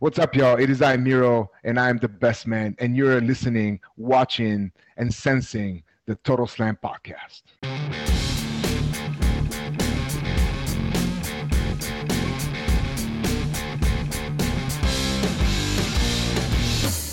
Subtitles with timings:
[0.00, 0.58] What's up, y'all?
[0.60, 5.12] It is I, Miro, and I am the best man, and you're listening, watching, and
[5.12, 7.42] sensing the Total Slam podcast.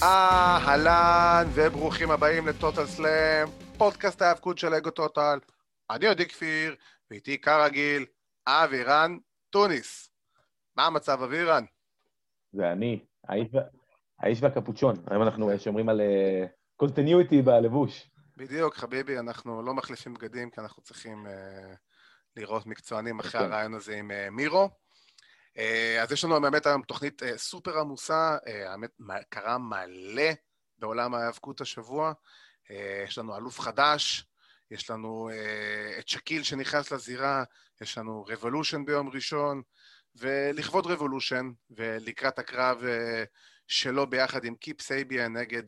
[0.04, 3.48] אהלן וברוכים הבאים לטוטל סלאם,
[3.78, 5.40] פודקאסט ההאבקות של אגו טוטל.
[5.90, 6.76] אני עדי כפיר,
[7.12, 8.06] ואיתי כרגיל,
[8.48, 9.18] אבירן
[9.50, 10.10] טוניס.
[10.78, 11.64] מה המצב, אבירן?
[12.56, 13.06] זה אני,
[14.20, 14.96] האיש, והקפוצ'ון.
[15.08, 16.02] היום אנחנו שומרים על
[16.76, 18.10] continuity uh, בלבוש.
[18.38, 21.30] בדיוק, חביבי, אנחנו לא מחליפים בגדים, כי אנחנו צריכים uh,
[22.36, 23.44] לראות מקצוענים אחרי okay.
[23.44, 24.70] הראיון הזה עם uh, מירו.
[26.02, 28.90] אז יש לנו באמת היום תוכנית סופר עמוסה, האמת,
[29.30, 30.32] קרה מלא
[30.78, 32.14] בעולם ההיאבקות השבוע.
[33.04, 34.26] יש לנו אלוף חדש,
[34.72, 35.30] יש לנו
[36.00, 37.44] את שקיל שנכנס לזירה,
[37.82, 39.62] יש לנו Revolution ביום ראשון,
[40.16, 43.28] ולכבוד Revolution, ולקראת הקרב uh,
[43.68, 45.64] שלו ביחד עם קיפ סייביאן נגד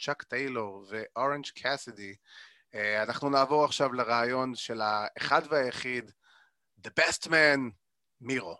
[0.00, 2.14] צ'אק טיילור ואורנג' קאסידי,
[2.72, 6.10] uh, אנחנו נעבור עכשיו לראיון של האחד והיחיד,
[6.84, 7.60] The Best Man,
[8.20, 8.56] מירו.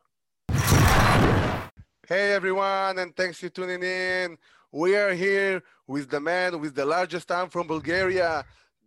[2.08, 4.36] Everyone, and thanks for tuning in.
[4.70, 6.84] We are here with the man with the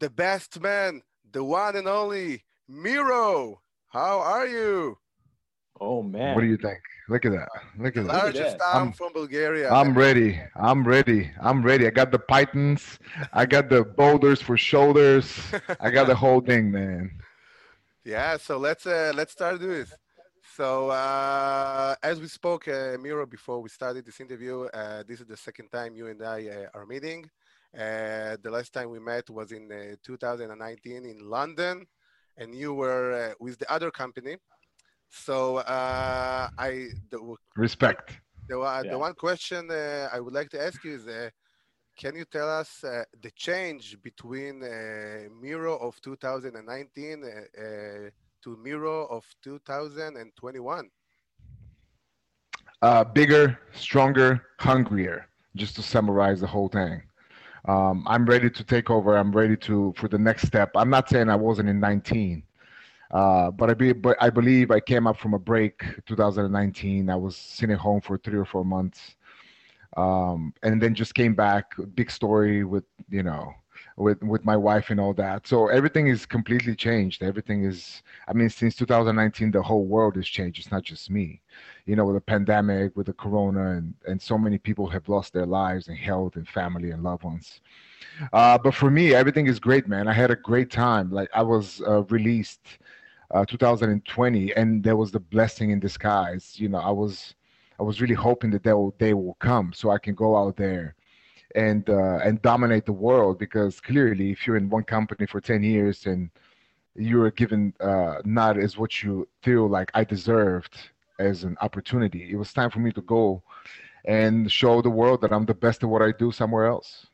[0.09, 2.43] best man, the one and only.
[3.89, 4.97] How are you?
[5.79, 6.35] Oh man.
[6.35, 6.79] What do you think?
[7.09, 7.49] Look at that.
[7.77, 8.23] Look at The that.
[8.23, 9.69] largest arm from Bulgaria.
[9.71, 10.39] I'm ready.
[10.55, 11.31] I'm ready.
[11.41, 11.85] I'm ready.
[11.87, 12.99] I got the pythons.
[13.33, 15.25] I got the boulders for shoulders.
[15.79, 17.11] I got the whole thing, man.
[18.03, 19.93] Yeah, so let's uh, let's start doing this.
[20.55, 25.25] So uh, as we spoke, uh, Miro, before we started this interview, uh, this is
[25.27, 27.29] the second time you and I uh, are meeting.
[27.77, 31.85] Uh, the last time we met was in uh, 2019 in London,
[32.37, 34.37] and you were uh, with the other company.
[35.15, 38.19] So uh, I the, Respect.
[38.49, 38.91] the, one- Yeah.
[38.91, 41.29] the one question uh, I would like to ask you is, uh,
[41.97, 47.27] can you tell us uh, the change between uh, Miro of 2019 uh,
[47.61, 48.09] uh,
[48.43, 50.89] to Miro of 2021?
[52.81, 55.27] Uh, bigger, stronger, hungrier.
[55.55, 57.01] Just to summarize the whole thing.
[57.67, 59.17] Um, I'm ready to take over.
[59.17, 60.71] I'm ready to for the next step.
[60.75, 62.43] I'm not saying I wasn't in 19,
[63.15, 67.09] uh, but I be, but I believe I came up from a break 2019.
[67.09, 69.15] I was sitting home for three or four months,
[69.95, 71.71] um, and then just came back.
[71.95, 73.53] Big story with you know
[73.95, 75.47] with with my wife and all that.
[75.47, 77.23] So everything is completely changed.
[77.23, 78.03] Everything is.
[78.27, 80.59] I mean, since 2019, the whole world has changed.
[80.59, 81.41] It's not just me
[81.85, 85.33] you know, with the pandemic, with the corona, and, and so many people have lost
[85.33, 87.61] their lives and health and family and loved ones.
[88.33, 90.07] Uh, but for me, everything is great, man.
[90.07, 91.11] I had a great time.
[91.11, 92.79] Like I was uh, released
[93.33, 96.59] uh, 2020, and there was the blessing in disguise.
[96.59, 97.35] You know, I was
[97.79, 100.55] I was really hoping that that will, day will come so I can go out
[100.57, 100.95] there
[101.55, 103.37] and uh, and dominate the world.
[103.39, 106.29] Because clearly, if you're in one company for 10 years and
[106.95, 110.75] you are given uh, not as what you feel like I deserved
[111.19, 112.29] as an opportunity.
[112.31, 113.43] It was time for me to go
[114.05, 117.07] and show the world that I'm the best at what I do somewhere else.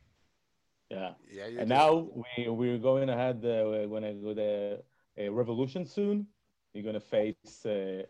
[0.90, 1.14] Yeah.
[1.32, 1.68] Yeah, And do.
[1.70, 3.38] now we we're going ahead.
[3.44, 4.82] Uh, we're gonna go the
[5.28, 6.28] uh, revolution soon.
[6.74, 8.04] You're gonna face uh,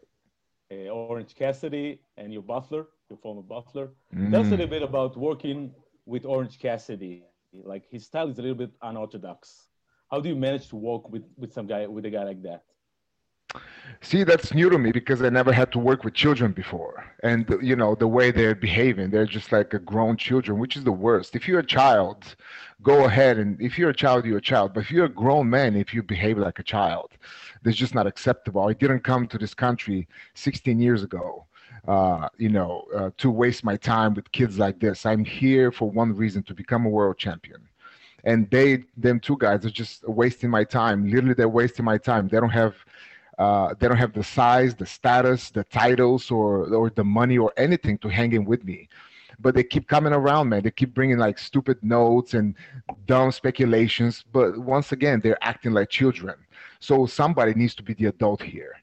[0.72, 3.89] uh, Orange Cassidy and your Butler, your former Butler.
[4.29, 4.57] Tell us a Mm.
[4.57, 5.73] little bit about working
[6.05, 7.23] with Orange Cassidy.
[7.25, 9.67] Like his style is a little bit unorthodox.
[10.09, 12.63] How do you manage to work with with some guy with a guy like that?
[14.03, 17.06] See, that's new to me because I never had to work with children before.
[17.22, 20.84] And, you know, the way they're behaving, they're just like a grown children, which is
[20.84, 21.35] the worst.
[21.35, 22.35] If you're a child,
[22.81, 23.38] go ahead.
[23.38, 24.73] And if you're a child, you're a child.
[24.73, 27.12] But if you're a grown man, if you behave like a child,
[27.62, 28.67] that's just not acceptable.
[28.67, 31.45] I didn't come to this country 16 years ago,
[31.88, 35.06] uh, you know, uh, to waste my time with kids like this.
[35.06, 37.68] I'm here for one reason to become a world champion.
[38.23, 41.06] And they, them two guys, are just wasting my time.
[41.06, 42.28] Literally, they're wasting my time.
[42.28, 42.75] They don't have
[43.44, 47.50] uh, they don't have the size, the status, the titles, or or the money or
[47.66, 48.79] anything to hang in with me.
[49.44, 50.62] But they keep coming around, man.
[50.65, 52.48] They keep bringing like stupid notes and
[53.12, 54.13] dumb speculations.
[54.38, 56.36] But once again, they're acting like children.
[56.88, 58.74] So somebody needs to be the adult here,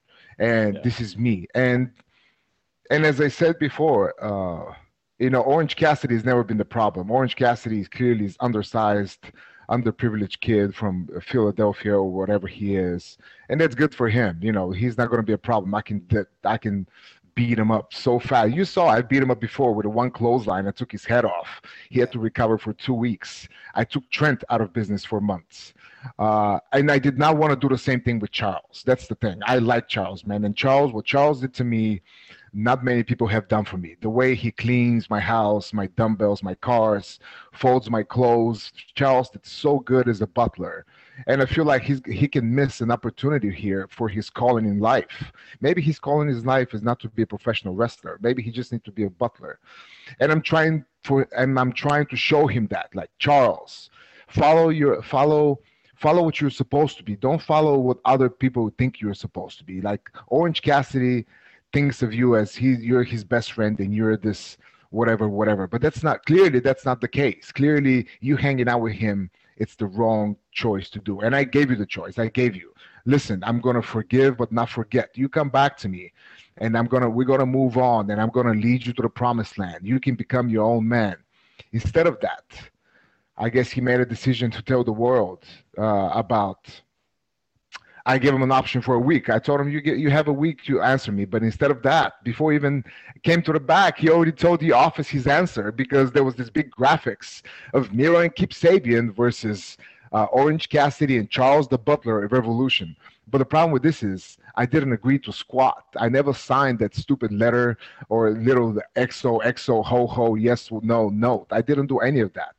[0.53, 0.83] and Yeah.
[0.87, 1.37] this is me.
[1.67, 1.81] And
[2.91, 4.75] and as I said before, uh,
[5.19, 7.05] you know, Orange Cassidy has never been the problem.
[7.19, 9.23] Orange Cassidy is clearly is undersized,
[9.69, 13.19] underprivileged kid from Philadelphia or whatever he is,
[13.49, 14.39] and that's good for him.
[14.43, 15.75] You know, he's not going to be a problem.
[15.75, 16.07] I can
[16.45, 16.89] I can
[17.35, 18.53] beat him up so fast.
[18.53, 20.67] You saw I beat him up before with a one clothesline.
[20.67, 21.61] I took his head off.
[21.89, 23.47] He had to recover for two weeks.
[23.75, 25.73] I took Trent out of business for months.
[26.19, 28.83] Uh, and I did not want to do the same thing with Charles.
[28.85, 29.39] That's the thing.
[29.45, 30.45] I like Charles, man.
[30.45, 32.03] And Charles, what Charles did to me,
[32.53, 33.97] not many people have done for me.
[34.01, 37.19] The way he cleans my house, my dumbbells, my cars,
[37.53, 38.73] folds my clothes.
[38.95, 40.87] Charles did so good as a butler.
[41.27, 44.79] And I feel like he's, he can miss an opportunity here for his calling in
[44.79, 45.33] life.
[45.61, 48.19] Maybe his calling in life is not to be a professional wrestler.
[48.23, 49.59] Maybe he just needs to be a butler.
[50.21, 53.91] And I'm trying for and I'm trying to show him that, like Charles,
[54.29, 55.59] follow your follow
[55.97, 57.17] follow what you're supposed to be.
[57.17, 59.81] Don't follow what other people think you're supposed to be.
[59.81, 61.27] Like Orange Cassidy
[61.73, 64.57] thinks of you as he you're his best friend and you're this
[64.91, 65.67] whatever whatever.
[65.67, 67.53] But that's not clearly that's not the case.
[67.53, 71.21] Clearly you hanging out with him it's the wrong choice to do.
[71.21, 72.19] And i gave you the choice.
[72.19, 72.73] I gave you.
[73.05, 75.11] Listen i'm going to forgive but not forget.
[75.15, 76.13] You come back to me
[76.59, 78.93] and i'm going to we're going to move on and i'm going to lead you
[78.95, 79.81] to the promised land.
[79.83, 81.17] You can become your own man.
[81.73, 82.45] Instead of that
[83.37, 85.45] i guess he made a decision to tell the world
[85.77, 86.63] uh, about
[88.09, 89.29] I gave him an option for a week.
[89.29, 91.83] I told him you get you have a week to answer me, but instead of
[91.83, 92.83] that, before he even
[93.23, 96.49] came to the back, he already told the office his answer because there was this
[96.49, 97.43] big graphics
[97.75, 99.77] of Miro and Kip Sabian versus
[100.13, 102.97] uh, Orange Cassidy and Charles the Butler of Revolution.
[103.31, 105.85] But the problem with this is I didn't agree to squat.
[105.99, 107.77] I never signed that stupid letter
[108.09, 111.49] or little XO XO ho ho yes no note.
[111.51, 112.55] I didn't do any of that.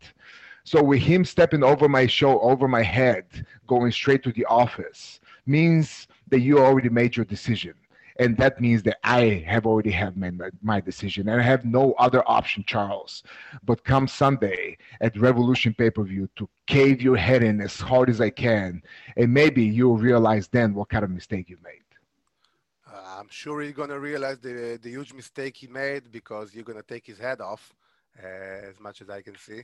[0.63, 5.19] So with him stepping over my show, over my head, going straight to the office,
[5.49, 7.75] means that you already made your decision.
[8.19, 11.93] And that means that I have already have made my decision, and I have no
[11.93, 13.23] other option, Charles.
[13.63, 18.09] But come Sunday at Revolution pay per view to cave your head in as hard
[18.09, 18.83] as I can,
[19.17, 21.83] and maybe you'll realize then what kind of mistake you made.
[22.87, 26.83] Uh, I'm sure you're gonna realize the the huge mistake he made because you're gonna
[26.83, 27.75] take his head off,
[28.21, 28.25] uh,
[28.69, 29.63] as much as I can see.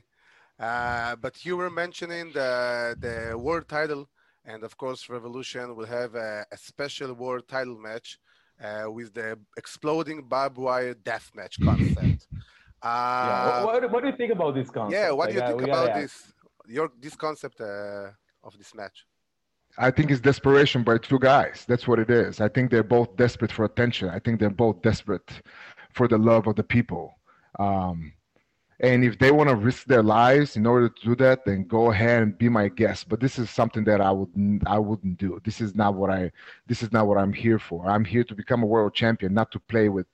[0.58, 2.50] Uh, but you were mentioning the
[2.98, 4.08] the world title
[4.46, 8.18] and of course, Revolution will have a, a special world title match
[8.62, 12.26] uh, with the exploding barbed wire death match concept.
[12.82, 13.64] Uh, yeah.
[13.64, 14.92] what, what, do you think about this concept?
[14.92, 16.32] Yeah, what like, do you think about this?
[16.68, 18.10] Your this concept uh,
[18.44, 19.06] of this match?
[19.78, 21.64] I think it's desperation by two guys.
[21.66, 22.40] That's what it is.
[22.40, 24.10] I think they're both desperate for attention.
[24.10, 25.30] I think they're both desperate
[25.94, 27.18] for the love of the people.
[27.58, 28.12] Um,
[28.80, 31.90] and if they want to risk their lives in order to do that, then go
[31.90, 33.08] ahead and be my guest.
[33.08, 35.40] But this is something that I would I wouldn't do.
[35.44, 36.30] This is not what I
[36.66, 37.86] this is not what I'm here for.
[37.86, 40.06] I'm here to become a world champion, not to play with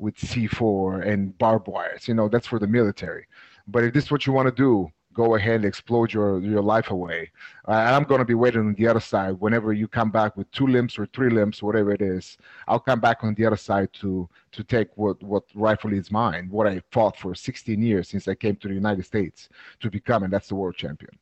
[0.00, 2.08] with C4 and barbed wires.
[2.08, 3.26] You know, that's for the military.
[3.68, 6.62] But if this is what you want to do, go ahead and explode your, your
[6.62, 7.30] life away.
[7.66, 10.36] Uh, and I'm going to be waiting on the other side whenever you come back
[10.36, 12.36] with two limbs or three limbs, whatever it is.
[12.66, 16.48] I'll come back on the other side to to take what what rightfully is mine,
[16.50, 19.48] what I fought for 16 years since I came to the United States
[19.80, 21.18] to become, and that's the world champion.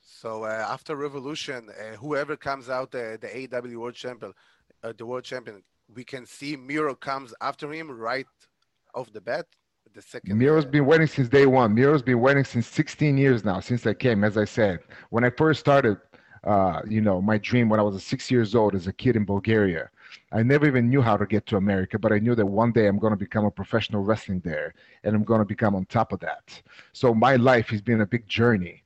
[0.00, 4.32] So uh, after Revolution, uh, whoever comes out the AEW World Champion,
[4.82, 5.62] uh, the World Champion,
[5.94, 8.26] we can see Miro comes after him right
[8.94, 9.46] off the bat
[9.94, 10.36] the second.
[10.36, 11.72] Miro's been waiting since day one.
[11.72, 14.24] Miro's been waiting since 16 years now, since I came.
[14.24, 14.80] As I said,
[15.10, 15.98] when I first started,
[16.42, 19.24] uh, you know, my dream when I was six years old as a kid in
[19.24, 19.88] Bulgaria.
[20.32, 22.86] I never even knew how to get to America, but I knew that one day
[22.86, 24.74] I'm going to become a professional wrestling there,
[25.04, 26.62] and I'm going to become on top of that.
[26.92, 28.82] So my life has been a big journey,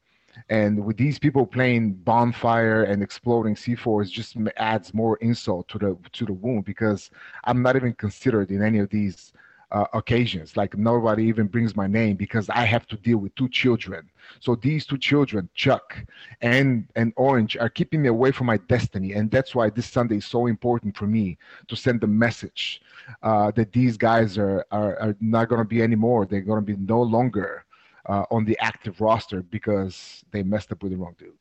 [0.50, 5.98] and with these people playing bonfire and exploding C4s, just adds more insult to the
[6.12, 7.10] to the wound because
[7.44, 9.32] I'm not even considered in any of these
[9.70, 10.56] uh, occasions.
[10.56, 14.08] Like nobody even brings my name because I have to deal with two children.
[14.40, 15.96] So these two children, Chuck
[16.40, 20.16] and and Orange, are keeping me away from my destiny, and that's why this Sunday
[20.16, 22.82] is so important for me to send the message
[23.22, 26.26] uh, that these guys are are, are not going to be anymore.
[26.26, 27.64] They're going to be no longer
[28.06, 31.32] uh, on the active roster because they messed up with the wrong dude.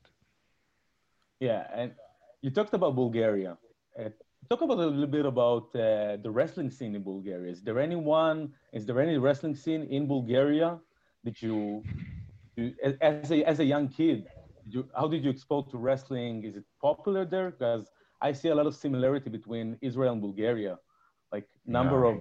[1.40, 1.94] Yeah, and
[2.42, 3.58] you talked about Bulgaria
[4.50, 7.52] talk about a little bit about uh, the wrestling scene in Bulgaria.
[7.52, 8.54] Is there anyone?
[8.74, 10.80] Is there any wrestling scene in Bulgaria
[11.24, 11.84] that you,
[12.56, 14.26] you as a as a young kid,
[14.70, 16.44] you, how did you expose to wrestling?
[16.44, 17.52] Is it popular there?
[17.52, 17.86] Because
[18.22, 20.78] I see a lot of similarity between Israel and Bulgaria,
[21.32, 22.16] like number of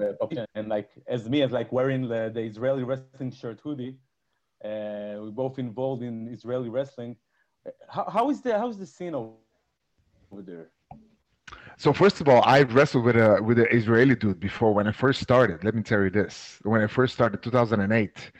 [0.00, 3.96] uh, and like as me as like wearing the, the Israeli wrestling shirt hoodie.
[4.64, 7.16] Uh, we're both involved in Israeli wrestling.
[7.88, 9.32] How, how is the how is the scene of
[10.32, 10.70] over there?
[11.76, 14.92] So first of all, I wrestled with a with an Israeli dude before when I
[14.92, 15.64] first started.
[15.64, 18.32] Let me tell you this: when I first started, 2008,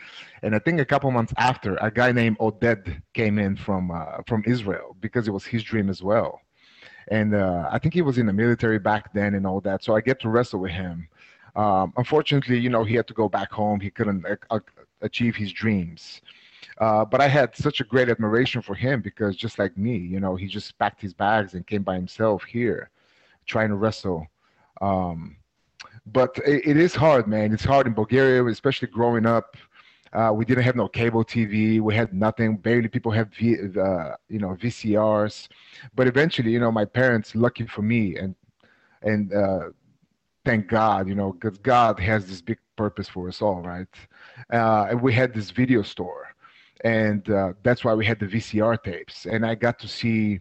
[0.43, 4.23] and I think a couple months after, a guy named Oded came in from uh,
[4.27, 6.41] from Israel because it was his dream as well,
[7.09, 9.83] and uh, I think he was in the military back then and all that.
[9.83, 11.09] So I get to wrestle with him.
[11.57, 13.81] Um, unfortunately, you know, he had to go back home.
[13.81, 14.61] He couldn't uh,
[15.01, 16.23] achieve his dreams.
[16.79, 20.21] Uh, but I had such a great admiration for him because just like me, you
[20.21, 22.91] know, he just packed his bags and came by himself here,
[23.47, 24.27] trying to wrestle
[24.81, 25.37] Um,
[26.07, 27.53] but it, it is hard, man.
[27.53, 29.57] It's hard in Bulgaria, especially growing up.
[30.13, 31.81] Uh, we didn't have no cable TV.
[31.81, 32.57] We had nothing.
[32.59, 35.49] Barely people have v, uh, you know VCRs.
[35.95, 38.35] But eventually, you know, my parents, lucky for me, and
[39.03, 39.71] and uh,
[40.45, 43.89] thank God, you know, because God has this big purpose for us all, right?
[44.53, 46.32] Uh, and we had this video store,
[46.83, 49.27] and uh, that's why we had the VCR tapes.
[49.27, 50.41] And I got to see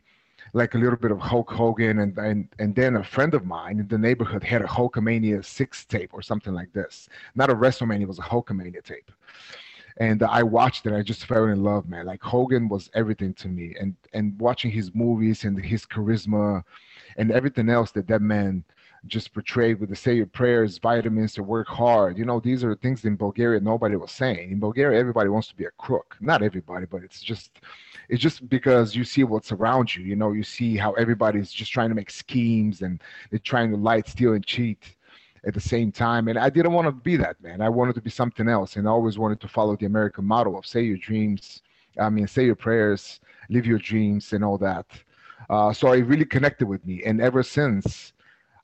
[0.53, 3.79] like a little bit of Hulk Hogan, and and and then a friend of mine
[3.79, 7.07] in the neighborhood had a Hulkamania six tape or something like this.
[7.35, 9.11] Not a WrestleMania, it was a Hulkamania tape.
[9.97, 10.93] And I watched it.
[10.93, 12.05] I just fell in love, man.
[12.05, 16.63] Like Hogan was everything to me, and and watching his movies and his charisma,
[17.17, 18.63] and everything else that that man
[19.07, 22.17] just portrayed with the say your prayers, vitamins to work hard.
[22.17, 24.51] You know, these are things in Bulgaria nobody was saying.
[24.51, 26.17] In Bulgaria, everybody wants to be a crook.
[26.21, 27.59] Not everybody, but it's just
[28.09, 30.03] it's just because you see what's around you.
[30.03, 33.77] You know, you see how everybody's just trying to make schemes and they're trying to
[33.77, 34.95] lie, steal, and cheat
[35.45, 36.27] at the same time.
[36.27, 37.61] And I didn't want to be that man.
[37.61, 40.57] I wanted to be something else, and I always wanted to follow the American model
[40.57, 41.63] of say your dreams.
[41.99, 44.85] I mean, say your prayers, live your dreams, and all that.
[45.49, 48.13] Uh, so it really connected with me, and ever since.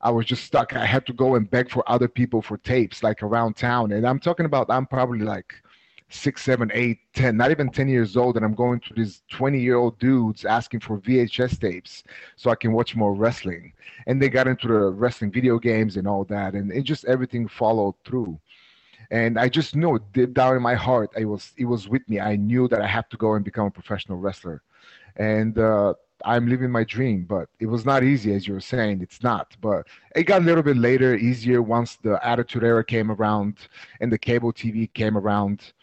[0.02, 0.76] I was just stuck.
[0.76, 3.92] I had to go and beg for other people for tapes, like around town.
[3.92, 5.54] And I'm talking about, I'm probably like
[6.10, 9.60] six, seven, eight, ten, not even 10 years old, and I'm going to these 20
[9.60, 12.04] year old dudes asking for VHS tapes
[12.36, 13.74] so I can watch more wrestling.
[14.06, 17.48] And they got into the wrestling video games and all that, and it just everything
[17.48, 18.40] followed through.
[19.10, 22.20] And I just knew deep down in my heart, it was it was with me.
[22.20, 24.62] I knew that I had to go and become a professional wrestler.
[25.16, 25.94] And uh,
[26.26, 29.02] I'm living my dream, but it was not easy, as you were saying.
[29.02, 33.12] It's not, but it got a little bit later, easier once the Attitude Era came
[33.12, 33.58] around
[34.02, 35.74] and the cable TV came around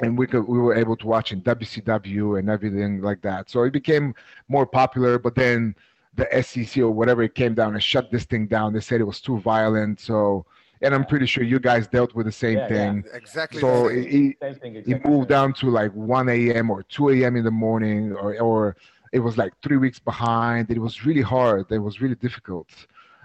[0.00, 3.50] and we could we were able to watch in WCW and everything like that.
[3.50, 4.14] So it became
[4.48, 5.18] more popular.
[5.18, 5.74] But then
[6.14, 8.72] the SEC or whatever it came down and shut this thing down.
[8.72, 10.00] They said it was too violent.
[10.00, 10.44] So
[10.82, 13.04] and I'm pretty sure you guys dealt with the same yeah, thing.
[13.06, 13.60] Yeah, exactly.
[13.60, 16.70] So it, it, exactly it moved down to like 1 a.m.
[16.70, 17.36] or 2 a.m.
[17.36, 18.76] in the morning, or or
[19.12, 20.70] it was like three weeks behind.
[20.70, 21.70] It was really hard.
[21.70, 22.68] It was really difficult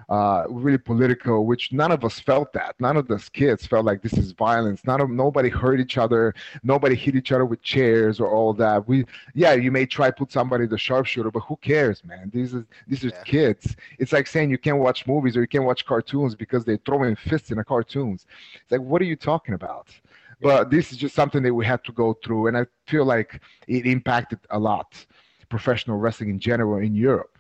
[0.10, 2.76] uh, really political, which none of us felt that.
[2.80, 4.82] None of us kids felt like this is violence.
[4.86, 6.34] None of nobody hurt each other.
[6.64, 8.88] Nobody hit each other with chairs or all that.
[8.88, 12.32] We, yeah, you may try put somebody the sharpshooter, but who cares, man?
[12.34, 13.24] These are these are yeah.
[13.24, 13.76] kids.
[14.00, 17.16] It's like saying you can't watch movies or you can't watch cartoons because they're throwing
[17.16, 18.26] fists in the cartoons.
[18.62, 19.90] It's like, what are you talking about?
[20.40, 23.42] But this is just something that we had to go through, and I feel like
[23.68, 24.94] it impacted a lot
[25.50, 27.38] professional wrestling in general in Europe.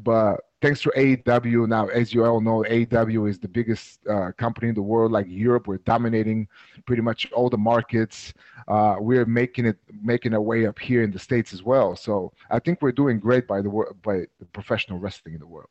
[0.00, 4.68] But thanks to AEW, now as you all know, AEW is the biggest uh, company
[4.68, 5.12] in the world.
[5.12, 6.48] Like Europe, we're dominating
[6.86, 8.32] pretty much all the markets.
[8.66, 11.96] Uh, we're making it making our way up here in the states as well.
[11.96, 13.70] So I think we're doing great by the
[14.02, 15.70] by the professional wrestling in the world.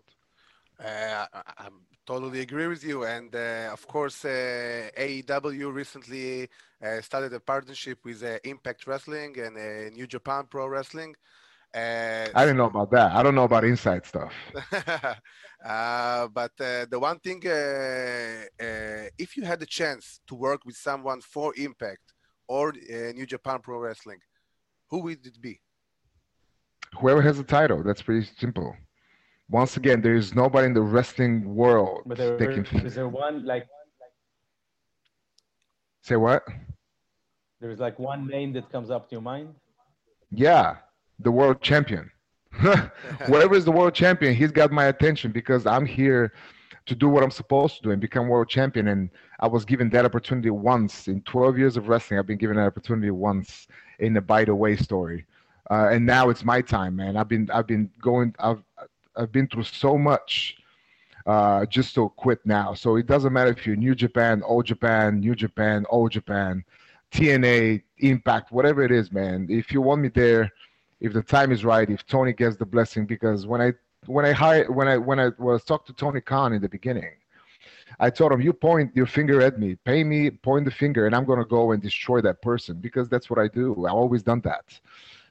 [0.83, 1.69] Uh, I
[2.05, 3.05] totally agree with you.
[3.05, 6.49] And uh, of course, uh, AEW recently
[6.83, 11.15] uh, started a partnership with Impact Wrestling and New Japan Pro Wrestling.
[11.75, 13.11] Uh, I didn't know about that.
[13.11, 14.33] I don't know about inside stuff.
[15.65, 20.61] uh, but uh, the one thing, uh, uh, if you had the chance to work
[20.65, 22.13] with someone for Impact
[22.47, 24.19] or uh, New Japan Pro Wrestling,
[24.89, 25.59] who would it be?
[26.99, 27.83] Whoever has the title.
[27.83, 28.75] That's pretty simple.
[29.49, 32.85] Once again, there is nobody in the wrestling world but there, that can.
[32.85, 33.67] Is there one like?
[36.01, 36.43] Say what?
[37.59, 39.55] There's like one name that comes up to your mind.
[40.31, 40.77] Yeah,
[41.19, 42.11] the world champion.
[42.51, 46.33] Whoever is the world champion, he's got my attention because I'm here
[46.87, 48.87] to do what I'm supposed to do and become world champion.
[48.87, 49.09] And
[49.39, 52.19] I was given that opportunity once in 12 years of wrestling.
[52.19, 53.67] I've been given that opportunity once
[53.99, 55.25] in the by the way story.
[55.69, 57.17] Uh, and now it's my time, man.
[57.17, 58.63] I've been I've been going I've
[59.15, 60.57] I've been through so much
[61.25, 62.73] uh, just to quit now.
[62.73, 66.63] So it doesn't matter if you're New Japan, Old Japan, New Japan, Old Japan,
[67.11, 69.47] TNA, Impact, whatever it is, man.
[69.49, 70.49] If you want me there,
[70.99, 73.05] if the time is right, if Tony gets the blessing.
[73.05, 73.73] Because when I
[74.05, 77.11] when I hired when I when I was talked to Tony Khan in the beginning,
[77.99, 81.15] I told him, "You point your finger at me, pay me, point the finger, and
[81.15, 83.85] I'm gonna go and destroy that person because that's what I do.
[83.85, 84.79] I've always done that.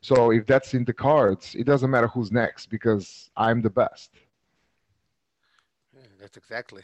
[0.01, 4.11] So if that's in the cards, it doesn't matter who's next because I'm the best."
[5.95, 6.83] Yeah, that's exactly.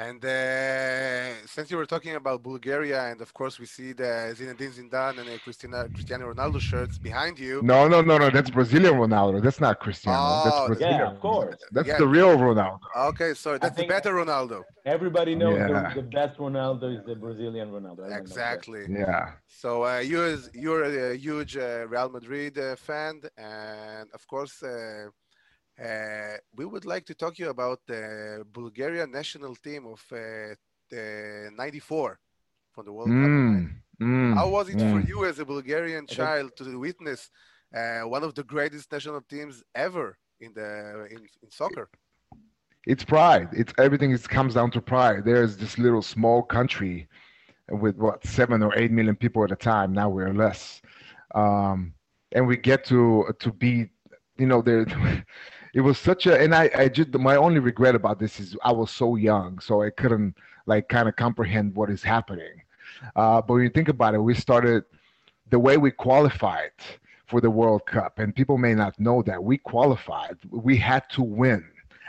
[0.00, 4.72] And uh, since you were talking about Bulgaria, and of course we see the Zinedine
[4.78, 7.60] Zidane and Christina, Cristiano Ronaldo shirts behind you.
[7.64, 8.30] No, no, no, no.
[8.30, 9.42] That's Brazilian Ronaldo.
[9.42, 10.18] That's not Cristiano.
[10.20, 11.00] Oh, that's Brazilian.
[11.00, 11.56] Yeah, of course.
[11.72, 11.98] That's yeah.
[11.98, 12.78] the real Ronaldo.
[13.10, 14.62] Okay, so that's the better Ronaldo.
[14.86, 15.92] Everybody knows yeah.
[15.94, 18.16] the, the, best Ronaldo is the Brazilian Ronaldo.
[18.16, 18.82] Exactly.
[18.88, 19.32] Yeah.
[19.48, 24.62] So uh, you is, you're a huge uh, Real Madrid uh, fan, and of course
[24.62, 25.10] uh, Uh,
[26.56, 30.54] we would like to talk to you about the Bulgaria national team of uh,
[30.90, 32.18] the 94
[32.72, 33.76] from the World mm, Cup.
[34.00, 34.92] Mm, How was it mm.
[34.92, 37.30] for you as a Bulgarian child to witness
[37.74, 41.88] uh, one of the greatest national teams ever in the in, in soccer?
[42.86, 43.48] It's pride.
[43.52, 44.12] It's everything.
[44.12, 45.24] It comes down to pride.
[45.24, 47.08] There's this little small country
[47.68, 49.92] with what seven or eight million people at a time.
[49.92, 50.80] Now we're less,
[51.34, 51.92] um,
[52.32, 53.90] and we get to to be,
[54.38, 54.86] you know, there.
[55.74, 58.72] it was such a and I, I just my only regret about this is I
[58.72, 62.62] was so young, so I couldn't like kind of comprehend what is happening.
[63.16, 64.84] Uh, but when you think about it, we started
[65.50, 66.72] the way we qualified
[67.26, 70.36] for the World Cup, and people may not know that we qualified.
[70.50, 71.64] We had to win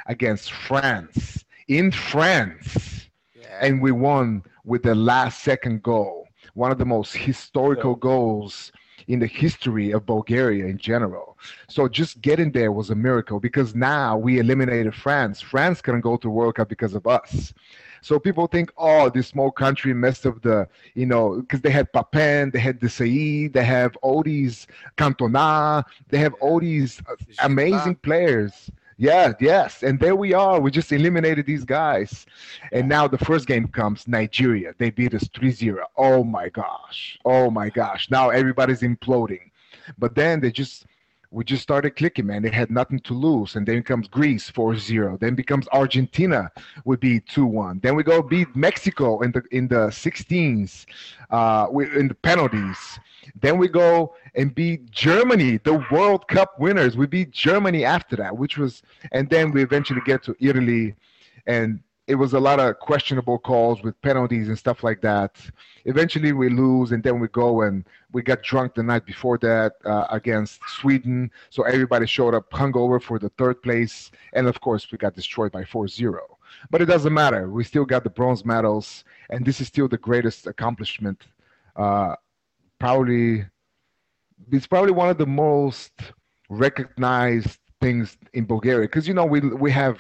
[0.08, 3.60] against France in France, yeah.
[3.62, 8.02] and we won with the last second goal, one of the most historical yeah.
[8.02, 8.72] goals
[9.10, 11.38] in the history of Bulgaria in general.
[11.68, 15.42] So just getting there was a miracle because now we eliminated France.
[15.42, 17.54] France couldn't go to World Cup because of us.
[18.02, 21.92] So people think, oh, this small country messed up the, you know, because they had
[21.92, 27.02] Papin, they had Desailly, they have all these Cantona, they have all these
[27.42, 28.70] amazing players.
[29.02, 29.82] Yeah, yes.
[29.82, 30.60] And there we are.
[30.60, 32.26] We just eliminated these guys.
[32.74, 34.74] And now the first game comes Nigeria.
[34.78, 35.88] They beat us 3 0.
[35.96, 37.18] Oh my gosh.
[37.24, 38.12] Oh my gosh.
[38.12, 39.52] Now everybody's imploding.
[39.98, 40.86] But then they just
[41.32, 42.42] we just started clicking, man.
[42.42, 43.56] They had nothing to lose.
[43.56, 45.18] And then comes Greece 4-0.
[45.22, 46.52] Then becomes Argentina
[46.84, 47.82] would be 2-1.
[47.82, 50.86] Then we go beat Mexico in the in the 16s
[51.30, 53.00] uh, in the penalties.
[53.36, 56.98] Then we go and beat Germany, the World Cup winners.
[56.98, 58.82] We beat Germany after that, which was
[59.12, 60.96] and then we eventually get to Italy
[61.48, 65.38] and it was a lot of questionable calls with penalties and stuff like that.
[65.86, 69.74] Eventually, we lose, and then we go and we got drunk the night before that
[69.86, 71.30] uh, against Sweden.
[71.52, 75.52] So everybody showed up hungover for the third place, and of course, we got destroyed
[75.52, 76.18] by 4-0.
[76.72, 77.48] But it doesn't matter.
[77.48, 81.28] We still got the bronze medals, and this is still the greatest accomplishment.
[81.76, 82.16] Uh,
[82.80, 83.46] probably,
[84.52, 85.92] it's probably one of the most
[86.50, 90.00] recognized things in Bulgaria because you know we we have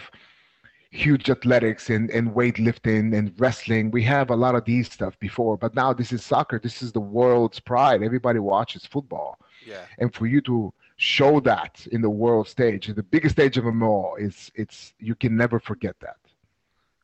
[0.91, 3.91] huge athletics and, and weightlifting and wrestling.
[3.91, 6.59] We have a lot of these stuff before, but now this is soccer.
[6.59, 8.01] This is the world's pride.
[8.01, 9.37] Everybody watches football.
[9.65, 9.83] Yeah.
[9.99, 13.83] And for you to show that in the world stage, the biggest stage of them
[13.83, 16.17] all, is it's you can never forget that.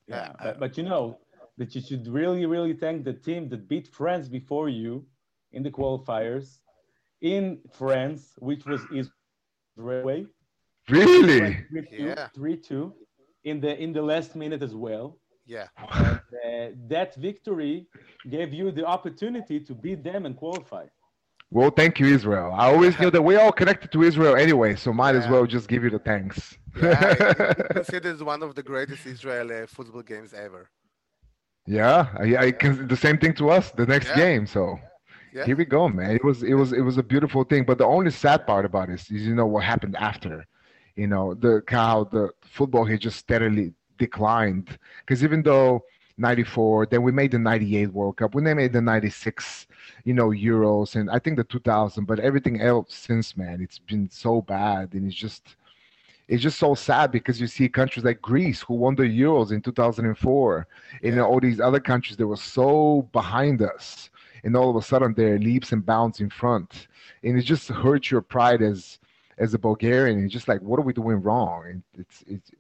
[0.07, 1.19] Yeah, but, but you know
[1.57, 5.05] that you should really, really thank the team that beat France before you
[5.55, 6.59] in the qualifiers
[7.21, 10.27] in France, which was Israel.
[10.87, 11.57] Really?
[11.71, 12.27] 3 yeah.
[12.35, 12.93] 3 2
[13.45, 15.17] in the in the last minute as well.
[15.47, 15.67] Yeah.
[15.77, 17.87] And, uh, that victory
[18.29, 20.85] gave you the opportunity to beat them and qualify.
[21.51, 22.51] Well, thank you, Israel.
[22.53, 25.21] I always knew that we're all connected to Israel anyway, so might yeah.
[25.21, 26.57] as well just give you the thanks.
[26.81, 30.69] yeah, considered one of the greatest Israeli uh, football games ever.
[31.67, 33.71] Yeah, I, I can, the same thing to us.
[33.71, 34.15] The next yeah.
[34.15, 34.79] game, so
[35.35, 35.45] yeah.
[35.45, 36.11] here we go, man.
[36.11, 37.63] It was it was it was a beautiful thing.
[37.65, 40.45] But the only sad part about it is, you know, what happened after
[40.95, 45.83] you know the how the football had just steadily declined because even though
[46.17, 49.67] 94 then we made the 98 world cup when they made the 96
[50.05, 54.09] you know euros and i think the 2000 but everything else since man it's been
[54.09, 55.55] so bad and it's just
[56.27, 59.61] it's just so sad because you see countries like Greece who won the Euros in
[59.61, 60.67] 2004,
[61.03, 61.11] yeah.
[61.11, 64.09] and all these other countries that were so behind us,
[64.45, 66.88] and all of a sudden they're leaps and bounds in front,
[67.23, 68.99] and it just hurts your pride as
[69.38, 71.84] as a Bulgarian, it's just like, what are we doing wrong?
[71.97, 72.51] it's it's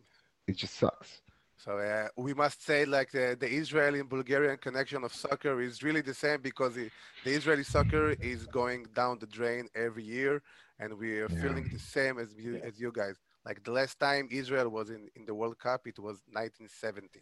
[0.47, 1.21] it just sucks.
[1.57, 5.81] So uh, we must say, like the, the Israeli and Bulgarian connection of soccer is
[5.81, 6.91] really the same because the,
[7.23, 10.43] the Israeli soccer is going down the drain every year,
[10.77, 11.41] and we are yeah.
[11.41, 13.15] feeling the same as you, as you guys.
[13.43, 17.21] Like the last time Israel was in, in the World Cup, it was 1970.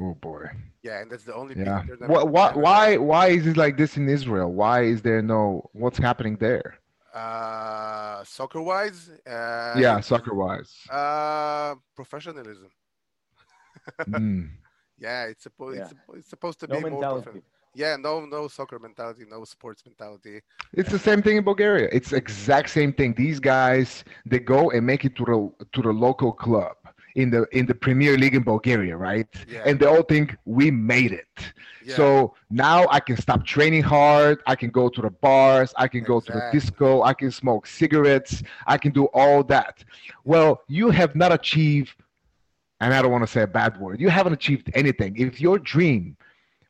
[0.00, 0.46] Oh boy.
[0.82, 1.54] Yeah, and that's the only.
[1.54, 1.66] Thing.
[1.66, 1.82] Yeah.
[2.06, 4.50] What, why, why, why is it like this in Israel?
[4.50, 5.68] Why is there no?
[5.72, 6.80] What's happening there?
[7.14, 9.10] uh, soccer wise.
[9.26, 10.74] Uh, yeah, soccer wise.
[10.88, 12.70] Uh, professionalism.
[14.00, 14.48] mm.
[14.98, 15.84] Yeah, it's supposed yeah.
[15.84, 17.30] it's, it's, supposed to no be mentality.
[17.32, 17.42] more.
[17.74, 20.40] Yeah, no, no soccer mentality, no sports mentality.
[20.74, 21.88] It's the same thing in Bulgaria.
[21.92, 23.14] It's exact same thing.
[23.14, 26.76] These guys, they go and make it to the to the local club
[27.14, 29.28] in the in the Premier League in Bulgaria, right?
[29.48, 29.62] Yeah.
[29.66, 31.52] And they all think we made it.
[31.84, 31.96] Yeah.
[31.96, 34.42] So now I can stop training hard.
[34.46, 35.72] I can go to the bars.
[35.76, 37.02] I can go to the disco.
[37.02, 38.42] I can smoke cigarettes.
[38.66, 39.84] I can do all that.
[40.24, 41.94] Well, you have not achieved,
[42.80, 44.00] and I don't want to say a bad word.
[44.00, 45.16] You haven't achieved anything.
[45.16, 46.16] If your dream,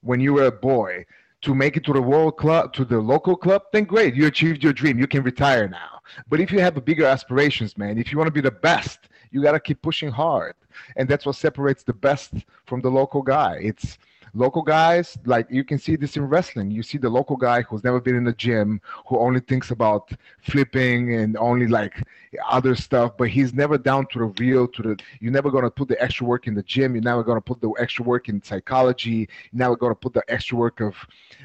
[0.03, 1.05] when you were a boy,
[1.43, 4.15] to make it to the world club, to the local club, then great.
[4.15, 4.99] You achieved your dream.
[4.99, 6.01] You can retire now.
[6.29, 9.43] But if you have bigger aspirations, man, if you want to be the best, you
[9.43, 10.55] got to keep pushing hard.
[10.97, 12.33] And that's what separates the best
[12.67, 13.59] from the local guy.
[13.63, 13.99] It's
[14.35, 17.83] local guys like you can see this in wrestling you see the local guy who's
[17.83, 20.13] never been in the gym who only thinks about
[20.43, 22.03] flipping and only like
[22.49, 25.71] other stuff but he's never down to the real to the you're never going to
[25.71, 28.29] put the extra work in the gym you're never going to put the extra work
[28.29, 30.95] in psychology you're never going to put the extra work of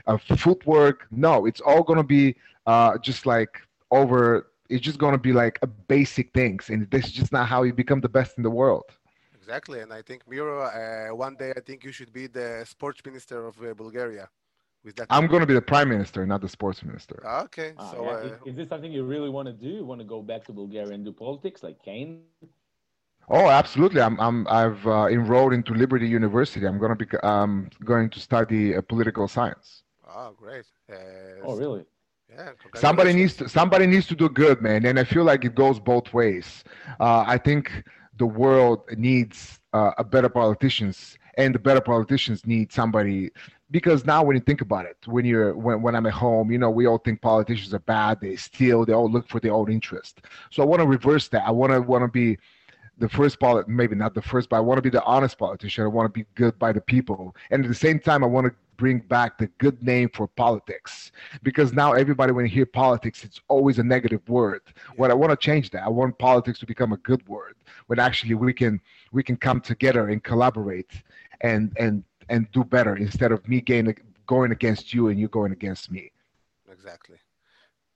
[0.06, 2.36] of footwork no it's all going to be
[2.67, 7.06] uh, just like over it's just going to be like a basic things and this
[7.06, 8.86] is just not how you become the best in the world
[9.45, 12.99] Exactly, and I think Miro, uh, one day I think you should be the sports
[13.06, 14.28] minister of uh, Bulgaria.
[14.84, 17.21] With that, I'm going to be the prime minister, not the sports minister.
[17.23, 18.10] Ah, okay, ah, so yeah.
[18.10, 19.71] uh, is, is, this something you really want to do?
[19.80, 22.23] You want to go back to Bulgaria and do politics like Kane?
[23.30, 24.01] Oh, absolutely.
[24.01, 26.65] I'm, I'm, I've uh, enrolled into Liberty University.
[26.65, 29.84] I'm going to be, I'm going to study uh, political science.
[30.10, 30.65] Oh, great.
[30.91, 30.95] Uh,
[31.43, 31.86] oh, really?
[32.36, 35.56] Yeah, somebody needs to somebody needs to do good, man, and I feel like it
[35.56, 36.63] goes both ways.
[37.00, 37.71] Uh, I think
[38.17, 43.32] the world needs uh, a better politicians and the better politicians need somebody
[43.71, 46.58] because now when you think about it when you're when, when i'm at home you
[46.58, 49.71] know we all think politicians are bad they steal they all look for their own
[49.71, 50.21] interest.
[50.50, 51.43] So i want to reverse that.
[51.45, 52.38] I want to want to be
[52.98, 55.84] the first polit maybe not the first but i want to be the honest politician.
[55.84, 57.36] I want to be good by the people.
[57.52, 61.12] And at the same time i want to bring back the good name for politics.
[61.44, 64.62] Because now everybody when you hear politics it's always a negative word.
[64.66, 64.94] Yeah.
[64.98, 65.84] what i want to change that.
[65.84, 67.56] I want politics to become a good word
[67.88, 68.80] when actually we can
[69.12, 70.92] we can come together and collaborate
[71.42, 75.52] and and and do better instead of me going going against you and you going
[75.52, 76.12] against me.
[76.72, 77.18] Exactly.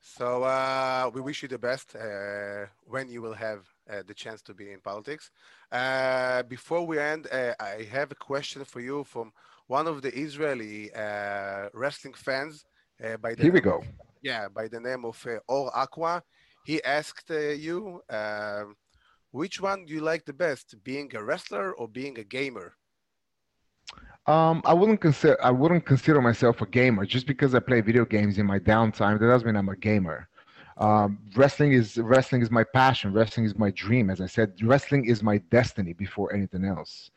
[0.02, 4.42] So uh, we wish you the best uh, when you will have uh, the chance
[4.44, 5.32] to be in politics.
[5.72, 9.32] Uh, before we end, uh, I have a question for you from
[9.70, 12.66] one of the Israeli uh, wrestling fans.
[13.22, 13.78] by the Here we go.
[13.78, 13.86] Of,
[14.22, 16.24] yeah, by the name of Or Aqua.
[16.66, 18.76] He asked you, um,
[19.32, 22.74] which one do you like the best, being a wrestler or being a gamer?
[24.26, 28.06] Um, I wouldn't consider I wouldn't consider myself a gamer just because I play video
[28.06, 29.20] games in my downtime.
[29.20, 30.28] That doesn't mean I'm a gamer.
[30.78, 33.14] Um, wrestling is wrestling is my passion.
[33.14, 34.10] Wrestling is my dream.
[34.10, 37.12] As I said, wrestling is my destiny before anything else.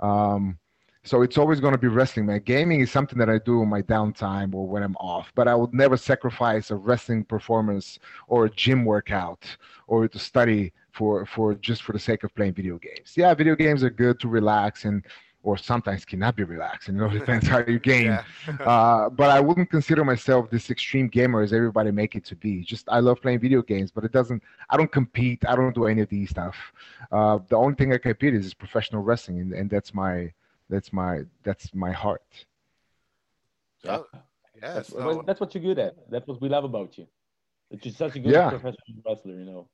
[0.00, 0.58] Um,
[1.04, 2.26] so it's always going to be wrestling.
[2.26, 5.32] My gaming is something that I do in my downtime or when I'm off.
[5.34, 9.44] But I would never sacrifice a wrestling performance or a gym workout
[9.88, 13.14] or to study for for just for the sake of playing video games.
[13.16, 15.04] Yeah, video games are good to relax and
[15.44, 16.94] or sometimes cannot be relaxing.
[16.94, 18.16] You know, it depends how you game.
[18.60, 22.62] uh, but I wouldn't consider myself this extreme gamer as everybody make it to be.
[22.62, 24.40] Just I love playing video games, but it doesn't.
[24.70, 25.44] I don't compete.
[25.48, 26.54] I don't do any of these stuff.
[27.10, 30.32] Uh, the only thing I compete is, is professional wrestling, and, and that's my
[30.72, 32.30] that's my that's my heart.
[33.84, 33.98] Yeah,
[34.60, 34.74] yeah.
[34.74, 35.22] That's, so...
[35.26, 35.94] that's what you're good at.
[36.10, 37.06] That's what we love about you.
[37.70, 38.48] That you're such a good yeah.
[38.48, 39.38] professional wrestler.
[39.40, 39.68] You know.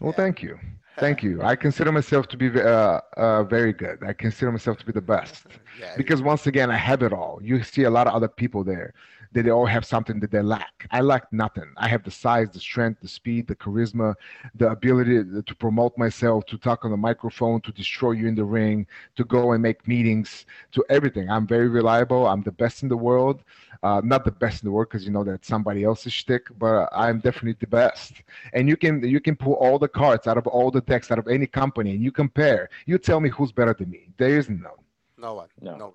[0.00, 0.58] Well, thank you.
[0.98, 1.42] Thank you.
[1.42, 3.98] I consider myself to be uh, uh, very good.
[4.10, 5.46] I consider myself to be the best.
[5.78, 7.38] Yeah, because once again, I have it all.
[7.42, 8.94] You see a lot of other people there
[9.32, 10.86] that they all have something that they lack.
[10.90, 11.72] I lack nothing.
[11.76, 14.14] I have the size, the strength, the speed, the charisma,
[14.54, 18.44] the ability to promote myself, to talk on the microphone, to destroy you in the
[18.44, 21.30] ring, to go and make meetings, to everything.
[21.30, 22.26] I'm very reliable.
[22.26, 23.44] I'm the best in the world.
[23.82, 26.88] Uh, not the best in the world because you know that's somebody else's shtick, but
[26.92, 28.12] I'm definitely the best.
[28.52, 31.18] And you can you can pull all the cards out of all the decks out
[31.18, 32.68] of any company, and you compare.
[32.84, 34.10] You tell me who's better than me.
[34.18, 34.72] There is none.
[35.16, 35.48] No one.
[35.60, 35.76] No.
[35.76, 35.94] no one.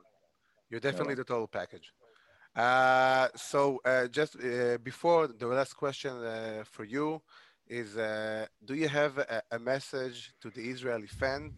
[0.69, 1.17] You're definitely no.
[1.17, 1.91] the total package.
[2.55, 7.21] Uh, so uh, just uh, before the last question uh, for you
[7.67, 11.53] is, uh, do you have a, a, message to the Israeli fans?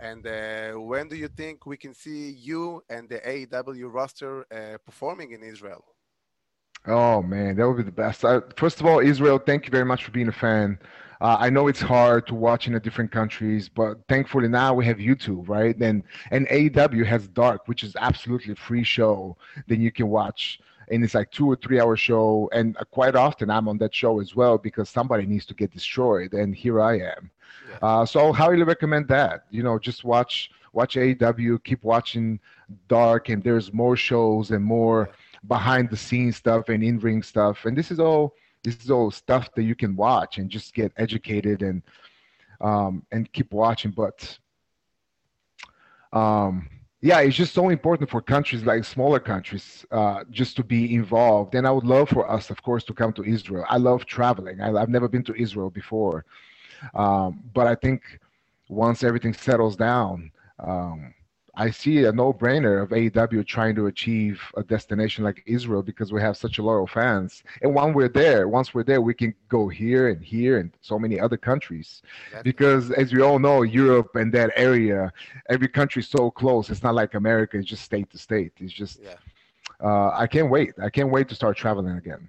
[0.00, 4.44] And uh, when do you think we can see you and the AEW roster
[4.84, 5.84] performing in Israel?
[6.86, 8.22] Oh man, that would be the best.
[8.58, 10.78] first of all, Israel, thank you very much for being a fan.
[11.24, 14.84] Uh, I know it's hard to watch in the different countries, but thankfully now we
[14.84, 15.74] have YouTube, right?
[15.80, 19.34] And and AEW has Dark, which is absolutely free show.
[19.66, 20.60] Then you can watch,
[20.90, 22.50] and it's like two or three hour show.
[22.52, 25.72] And uh, quite often I'm on that show as well because somebody needs to get
[25.72, 27.30] destroyed, and here I am.
[27.70, 27.78] Yeah.
[27.80, 29.46] Uh, so I'll highly recommend that.
[29.50, 32.38] You know, just watch watch AEW, keep watching
[32.86, 35.08] Dark, and there's more shows and more
[35.48, 37.64] behind the scenes stuff and in ring stuff.
[37.64, 40.92] And this is all this is all stuff that you can watch and just get
[40.96, 41.82] educated and
[42.60, 43.92] um, and keep watching.
[43.92, 44.36] But
[46.12, 46.68] um,
[47.02, 51.54] yeah, it's just so important for countries like smaller countries uh, just to be involved.
[51.54, 53.66] And I would love for us, of course, to come to Israel.
[53.68, 54.60] I love traveling.
[54.60, 56.24] I, have never been to Israel before,
[56.94, 58.02] um, but I think
[58.68, 61.12] once everything settles down, um,
[61.56, 66.20] I see a no-brainer of AEW trying to achieve a destination like Israel because we
[66.20, 67.42] have such a loyal fans.
[67.62, 70.98] And when we're there, once we're there, we can go here and here and so
[70.98, 72.02] many other countries.
[72.26, 72.50] Exactly.
[72.50, 75.12] Because as we all know, Europe and that area,
[75.48, 76.70] every country is so close.
[76.70, 78.52] It's not like America; it's just state to state.
[78.58, 79.00] It's just.
[79.02, 79.14] Yeah.
[79.82, 80.72] Uh, I can't wait.
[80.82, 82.28] I can't wait to start traveling again.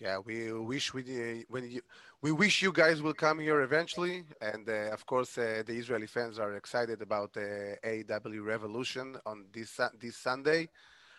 [0.00, 1.80] Yeah, we wish we uh, when you
[2.24, 6.06] we wish you guys will come here eventually, and uh, of course uh, the Israeli
[6.06, 10.70] fans are excited about the AEW Revolution on this this Sunday.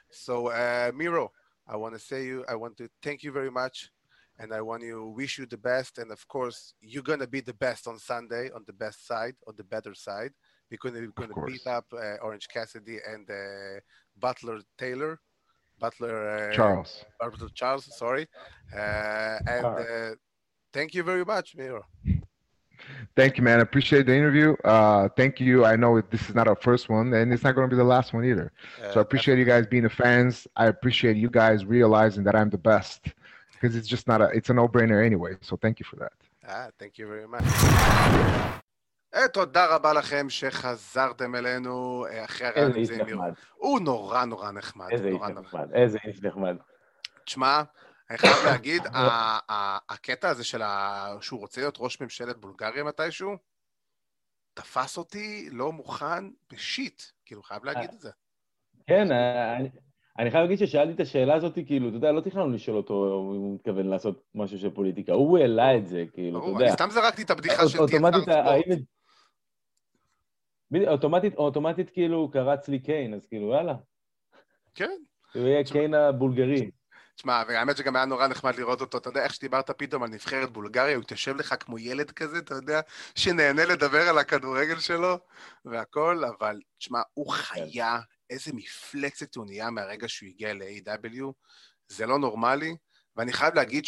[0.10, 1.32] So uh, Miro,
[1.68, 3.92] I want to say you, I want to thank you very much,
[4.40, 6.00] and I want to wish you the best.
[6.00, 9.54] And of course, you're gonna be the best on Sunday, on the best side, on
[9.58, 10.34] the better side,
[10.72, 13.80] because we're gonna beat up uh, Orange Cassidy and uh,
[14.18, 15.20] Butler Taylor,
[15.78, 17.06] Butler uh, Charles.
[17.20, 17.96] Butler Charles.
[17.96, 18.28] Sorry,
[18.74, 20.16] uh, and uh,
[20.75, 21.85] thank you very much, Miro.
[23.15, 23.59] Thank you, man.
[23.59, 24.49] I appreciate the interview.
[24.65, 25.65] Uh, thank you.
[25.73, 27.91] I know this is not our first one, and it's not going to be the
[27.97, 28.49] last one either.
[28.83, 30.47] Uh, So I appreciate you guys being the fans.
[30.57, 33.01] I appreciate you guys realizing that I'm the best
[33.53, 35.33] because it's just not a, it's a no-brainer anyway.
[35.49, 36.13] So thank you for that.
[36.49, 37.45] אה, thank you very much.
[39.15, 43.21] אה, תודה רבה לכם שחזרתם אלינו אה, אחרי איזה הרעיון איש הזה עם מירו.
[43.23, 44.87] נחמד, הוא נורא נורא נחמד.
[44.91, 45.43] איזה איש נורא נורא.
[45.43, 46.57] נחמד, איזה איש נחמד.
[47.25, 47.63] תשמע,
[48.10, 48.82] אני חייב להגיד,
[49.90, 53.32] הקטע הזה של ה- שהוא רוצה להיות ראש ממשלת בולגריה מתישהו,
[54.54, 57.02] תפס אותי לא מוכן בשיט.
[57.26, 58.10] כאילו, חייב להגיד את זה.
[58.88, 59.70] כן, אני-
[60.20, 62.94] אני חייב להגיד ששאלתי את השאלה הזאת, כאילו, אתה יודע, לא תכננו לשאול אותו
[63.36, 65.14] אם הוא מתכוון לעשות משהו של פוליטיקה.
[65.14, 66.66] הוא העלה את זה, כאילו, אתה יודע.
[66.66, 68.00] אני סתם זרקתי את הבדיחה של תהיה
[70.92, 73.76] אוטומטית, אוטומטית כאילו קרץ לי קיין, אז כאילו, יאללה.
[74.74, 74.90] כן.
[75.34, 76.72] הוא יהיה קיין הבולגרי.
[77.16, 80.52] תשמע, והאמת שגם היה נורא נחמד לראות אותו, אתה יודע, איך שדיברת פתאום על נבחרת
[80.52, 82.82] בולגריה, הוא התיישב לך כמו ילד כזה, אתה יודע,
[83.16, 85.20] שנהנה לדבר על הכדורגל שלו
[85.66, 88.00] והכל, אבל תשמע, הוא חיה,
[88.30, 91.32] איזה מפלצת הוא נהיה מהרגע שהוא הגיע ל-AW,
[91.88, 92.76] זה לא נורמלי,
[93.16, 93.86] ואני חייב להגיד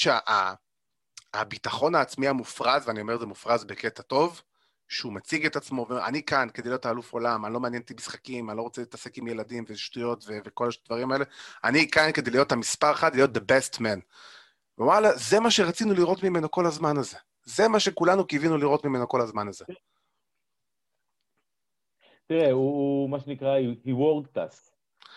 [1.33, 4.41] שהביטחון העצמי המופרז, ואני אומר את זה מופרז בקטע טוב,
[4.87, 8.49] שהוא מציג את עצמו, ואני כאן כדי להיות האלוף עולם, אני לא מעניין אותי משחקים,
[8.49, 11.25] אני לא רוצה להתעסק עם ילדים ושטויות ו- וכל הדברים האלה,
[11.63, 13.99] אני כאן כדי להיות המספר אחד, להיות the best man.
[14.77, 17.17] ווואלה, זה מה שרצינו לראות ממנו כל הזמן הזה.
[17.43, 19.65] זה מה שכולנו קיווינו לראות ממנו כל הזמן הזה.
[22.27, 24.71] תראה, הוא, הוא מה שנקרא, he worked us.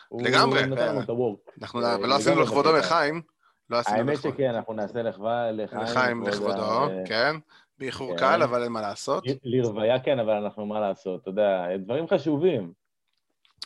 [0.08, 1.52] הוא לגמרי, נתן לנו את ה-work.
[1.60, 2.72] אנחנו, אה, ולא עשינו לכבודו.
[2.72, 3.22] לחיים,
[3.70, 4.20] לא האמת.
[4.20, 5.58] שכן, אנחנו נעשה לחיים.
[5.82, 7.36] לחיים לכבוד לכבודו, כן.
[7.80, 8.18] באיחור כן.
[8.18, 9.24] קל, אבל אין מה לעשות.
[9.44, 12.72] לרוויה כן, אבל אנחנו, מה לעשות, אתה יודע, דברים חשובים.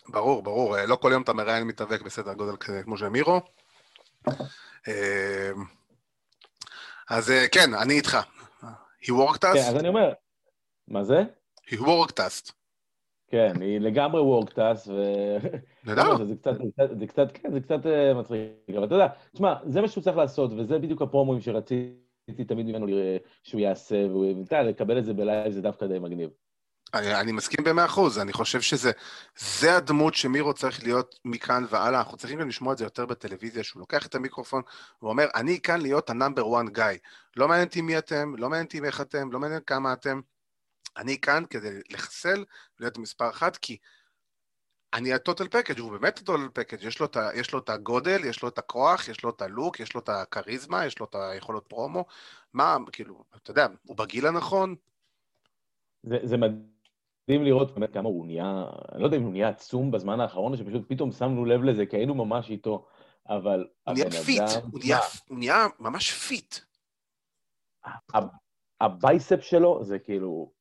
[0.08, 0.78] ברור, ברור.
[0.78, 3.40] אה, לא כל יום אתה מראיין מתאבק בסדר גודל כזה כמו של מירו.
[4.88, 5.50] אה,
[7.10, 8.18] אז אה, כן, אני איתך.
[9.02, 10.12] He worked כן, אז us, אני אומר,
[10.88, 11.22] מה זה?
[11.68, 12.52] he worked us.
[13.28, 14.92] כן, היא לגמרי וורקטס, ו...
[15.84, 16.08] נהדר.
[16.08, 17.78] לא, זה קצת, זה כן, זה קצת
[18.14, 22.66] מצחיק, אבל אתה יודע, תשמע, זה מה שהוא צריך לעשות, וזה בדיוק הפרומואים שרציתי תמיד
[22.66, 22.86] ממנו
[23.42, 26.30] שהוא יעשה, והוא, אתה יודע, לקבל את זה בלייב זה דווקא די מגניב.
[26.94, 28.90] אני, אני מסכים במאה אחוז, אני חושב שזה
[29.36, 33.64] זה הדמות שמירו צריך להיות מכאן והלאה, אנחנו צריכים גם לשמוע את זה יותר בטלוויזיה,
[33.64, 34.62] שהוא לוקח את המיקרופון
[35.02, 36.98] ואומר, אני כאן להיות ה-number one guy.
[37.36, 40.20] לא מעניין אותי מי אתם, לא מעניין אותי איך אתם, לא מעניין כמה אתם.
[40.96, 42.44] אני כאן כדי לחסל
[42.78, 43.76] ולהיות מספר אחת, כי
[44.94, 47.00] אני ה-total package, הוא באמת ה-total package, יש
[47.34, 50.08] יש לו את הגודל, יש לו את הכוח, יש לו את הלוק, יש לו את
[50.08, 52.04] הכריזמה, יש לו את היכולות פרומו.
[52.52, 54.74] מה, כאילו, אתה יודע, הוא בגיל הנכון,
[56.04, 59.90] זה, זה מדהים לראות באמת כמה הוא נהיה, אני לא יודע אם הוא נהיה עצום
[59.90, 62.86] בזמן האחרון, או שפשוט פתאום שמנו לב לזה, כי היינו ממש איתו,
[63.28, 66.54] אבל הוא נהיה fit, אדם, הוא נהיה, הוא נהיה ממש פיט.
[68.80, 70.52] ה biceps שלו זה כאילו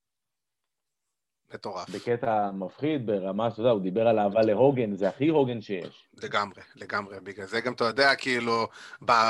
[1.54, 1.90] מטורף.
[1.90, 6.08] בקטע מפחיד, ברמה שאתה יודע, הוא דיבר על אהבה להוגן, זה הכי הוגן שיש.
[6.24, 7.20] לגמרי, לגמרי.
[7.20, 8.68] בגלל זה גם אתה יודע, כאילו,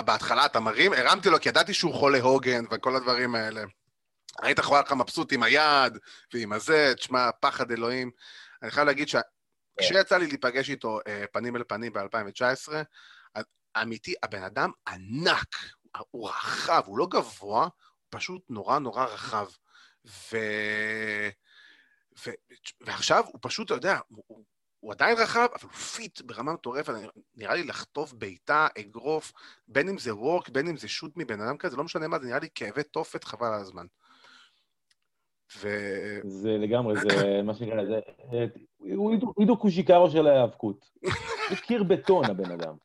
[0.05, 3.61] בהתחלה אתה מרים, הרמתי לו כי ידעתי שהוא חולה הוגן וכל הדברים האלה.
[4.41, 5.97] היית יכול לך מבסוט עם היד
[6.33, 8.11] ועם הזה, תשמע, פחד אלוהים.
[8.61, 12.73] אני חייב להגיד שכשיצא לי להיפגש איתו אה, פנים אל פנים ב-2019,
[13.81, 15.55] אמיתי, הבן אדם ענק,
[16.11, 17.69] הוא רחב, הוא לא גבוה, הוא
[18.09, 19.45] פשוט נורא נורא רחב.
[20.05, 20.37] ו...
[22.27, 22.31] ו...
[22.81, 24.23] ועכשיו הוא פשוט, אתה יודע, הוא,
[24.79, 26.93] הוא, עדיין רחב, אבל הוא fit ברמה מטורפת,
[27.35, 29.33] נראה לי לחטוף בעיטה, אגרוף,
[29.67, 32.27] בין אם זה work, בין אם זה shoot מבן אדם כזה, לא משנה מה, זה
[32.27, 33.85] נראה לי כאבי תופת חבל על הזמן.
[35.57, 35.67] ו...
[36.23, 37.99] זה לגמרי, זה מה שנקרא, זה...
[38.79, 40.89] הוא עידו- קוז'יקרו של ההיאבקות.
[41.49, 42.75] הוא קיר בטון, הבן אדם.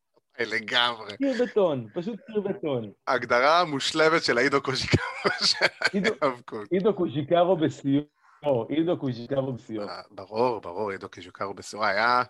[0.40, 1.16] לגמרי.
[1.16, 2.92] קיר בטון, פשוט קיר בטון.
[3.06, 6.72] הגדרה מושלמת של העידו קוז'יקרו של ההיאבקות.
[6.72, 8.04] עידו קוז'יקרו בסיום
[8.42, 9.90] לא, אידו קוז'יקרו בסיור.
[9.90, 11.84] אה, ברור, ברור, אידו קוז'יקרו בסיור.
[11.84, 12.22] היה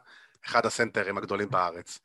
[0.44, 2.00] אחד הסנטרים הגדולים בארץ.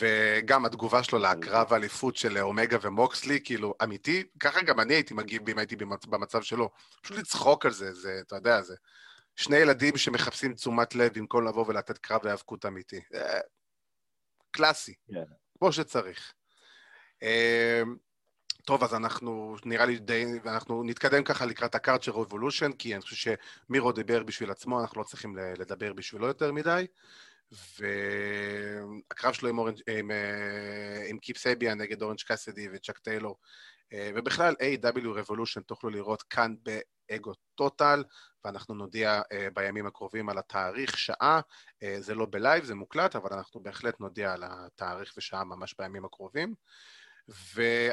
[0.00, 5.48] וגם התגובה שלו לקרב האליפות של אומגה ומוקסלי, כאילו, אמיתי, ככה גם אני הייתי מגיב
[5.48, 5.76] אם הייתי
[6.08, 6.70] במצב שלו.
[7.02, 8.74] פשוט לצחוק על זה, זה, אתה יודע, זה
[9.36, 13.00] שני ילדים שמחפשים תשומת לב במקום לבוא ולתת קרב להיאבקות אמיתי.
[14.50, 15.14] קלאסי, yeah.
[15.14, 15.22] כן.
[15.58, 16.32] כמו שצריך.
[18.68, 23.34] טוב, אז אנחנו, נראה לי די, אנחנו נתקדם ככה לקראת של Revolution, כי אני חושב
[23.68, 26.86] שמירו דיבר בשביל עצמו, אנחנו לא צריכים לדבר בשבילו יותר מדי.
[27.78, 33.36] והקרב שלו עם, אורנג', עם, אה, עם קיפ סייביאן נגד אורנג' קאסידי וצ'אק טיילור,
[33.92, 38.04] אה, ובכלל AEW Revolution תוכלו לראות כאן באגו טוטאל,
[38.44, 41.40] ואנחנו נודיע אה, בימים הקרובים על התאריך, שעה,
[41.98, 46.54] זה לא בלייב, זה מוקלט, אבל אנחנו בהחלט נודיע על התאריך ושעה ממש בימים הקרובים.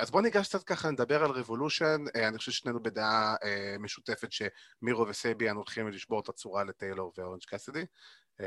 [0.01, 3.35] אז בואו ניגש קצת ככה, נדבר על Revolution, אני חושב ששנינו בדעה
[3.79, 7.85] משותפת שמירו וסייביאן הולכים לשבור את הצורה לטיילור ואורנג' קסידי.
[8.39, 8.45] לא,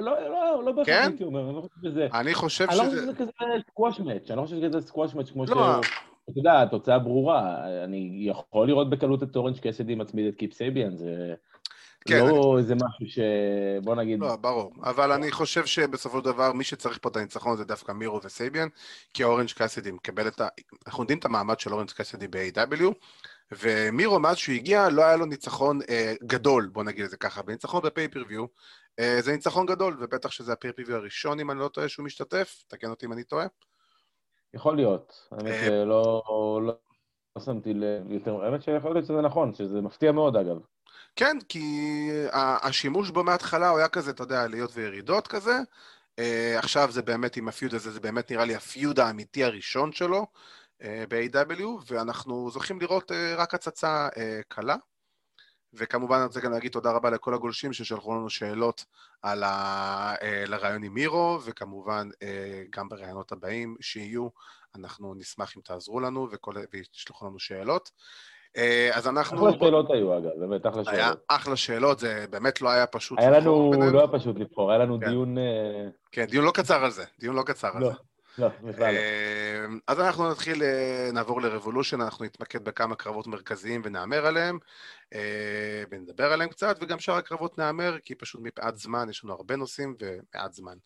[0.00, 1.08] לא, לא, לא בהכרח כן?
[1.08, 2.08] הייתי אומר, אני לא חושב שזה...
[2.14, 2.82] אני חושב שזה...
[2.82, 3.30] אני לא חושב שזה כזה
[3.70, 5.50] squash match, אני לא חושב שזה כזה squash match כמו ש...
[5.50, 7.64] אתה יודע, התוצאה ברורה.
[7.84, 11.34] אני יכול לראות בקלות את אורנג' קסידי מצמיד את קיפ סייביאן, זה...
[12.08, 13.18] כן, לא איזה משהו ש...
[13.82, 14.20] בוא נגיד...
[14.20, 14.72] לא, ברור.
[14.82, 18.68] אבל אני חושב שבסופו של דבר, מי שצריך פה את הניצחון זה דווקא מירו וסייביאן,
[19.14, 20.48] כי אורנג' קסדי מקבל את ה...
[20.86, 22.84] אנחנו יודעים את המעמד של אורנג' קסדי ב-AW,
[23.52, 27.42] ומירו, מאז שהוא הגיע, לא היה לו ניצחון אה, גדול, בוא נגיד את זה ככה.
[27.42, 28.44] בניצחון בפייפריוויו,
[28.98, 32.90] אה, זה ניצחון גדול, ובטח שזה הפייפריוויו הראשון, אם אני לא טועה, שהוא משתתף, תקן
[32.90, 33.46] אותי אם אני טועה.
[34.54, 36.22] יכול להיות, האמת אה, שלא
[36.66, 36.72] לא,
[37.36, 40.56] לא שמתי לב יותר, האמת שיכול להיות שזה נכון, שזה מפתיע מאוד אגב.
[41.16, 41.60] כן, כי
[42.32, 45.58] השימוש בו מההתחלה הוא היה כזה, אתה יודע, עליות וירידות כזה.
[46.16, 46.22] Uh,
[46.58, 50.26] עכשיו זה באמת עם הפיוד הזה, זה באמת נראה לי הפיוד האמיתי הראשון שלו
[50.78, 54.08] uh, ב-AW, ואנחנו זוכים לראות uh, רק הצצה
[54.48, 54.76] קלה.
[55.72, 58.84] וכמובן אני רוצה גם להגיד תודה רבה לכל הגולשים ששלחו לנו שאלות
[59.22, 60.14] על ה...
[60.22, 64.28] אה, לרעיון עם מירו, וכמובן אה, גם ברעיונות הבאים שיהיו,
[64.74, 66.54] אנחנו נשמח אם תעזרו לנו וכל...
[66.72, 67.90] וישלחו לנו שאלות.
[68.56, 69.48] אה, אז אנחנו...
[69.48, 70.98] אחלה שאלות היו אגב, באמת אחלה שאלות.
[70.98, 74.78] היה אחלה שאלות, זה באמת לא היה פשוט היה לנו, לא היה פשוט לבחור, היה
[74.78, 75.06] לנו כן.
[75.08, 75.36] דיון...
[76.12, 77.88] כן, דיון לא קצר על זה, דיון לא קצר על לא.
[77.88, 77.94] זה.
[78.38, 79.00] לא, בכלל לא.
[79.86, 80.62] אז אנחנו נתחיל,
[81.12, 84.58] נעבור לרבולושן, אנחנו נתמקד בכמה קרבות מרכזיים ונאמר עליהם.
[85.14, 89.56] אה, ונדבר עליהם קצת, וגם שאר הקרבות נאמר, כי פשוט מפאת זמן, יש לנו הרבה
[89.56, 90.76] נושאים ומעט זמן.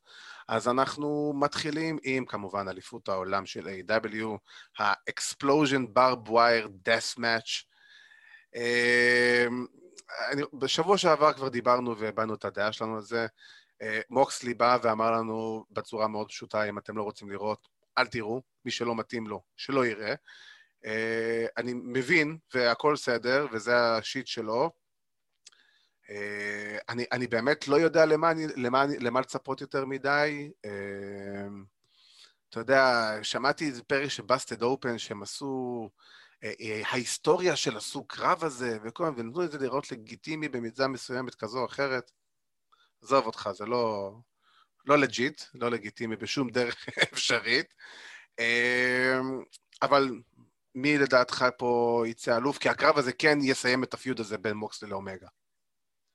[0.49, 4.39] אז אנחנו מתחילים עם כמובן אליפות העולם של A.W,
[4.79, 7.65] ה-Explosion Barb Wire Death Match.
[8.57, 9.47] אה,
[10.53, 13.27] בשבוע שעבר כבר דיברנו והבענו את הדעה שלנו על זה.
[13.83, 18.43] אה, מוקסלי בא ואמר לנו בצורה מאוד פשוטה, אם אתם לא רוצים לראות, אל תראו,
[18.65, 20.15] מי שלא מתאים לו, שלא יראה.
[20.85, 20.87] Uh,
[21.57, 24.71] אני מבין, והכל בסדר, וזה השיט שלו.
[26.09, 26.11] Uh,
[26.89, 30.51] אני, אני באמת לא יודע למה, למה, למה לצפות יותר מדי.
[30.67, 30.69] Uh,
[32.51, 35.89] אתה יודע, שמעתי איזה פרק של בסטד אופן שהם עשו,
[36.45, 36.47] uh,
[36.85, 41.67] ההיסטוריה שעשו קרב הזה, וכל מיני, ונתנו את זה לראות לגיטימי במידה מסוימת כזו או
[41.67, 42.11] אחרת.
[43.03, 44.15] עזוב אותך, זה לא,
[44.87, 47.75] לא legit, לא לגיטימי בשום דרך אפשרית.
[49.83, 50.21] אבל
[50.75, 52.59] מי לדעתך פה יצא אלוף?
[52.59, 55.29] כי הקרב הזה כן יסיים את ה feud הזה בין מוקסלי לאומגה.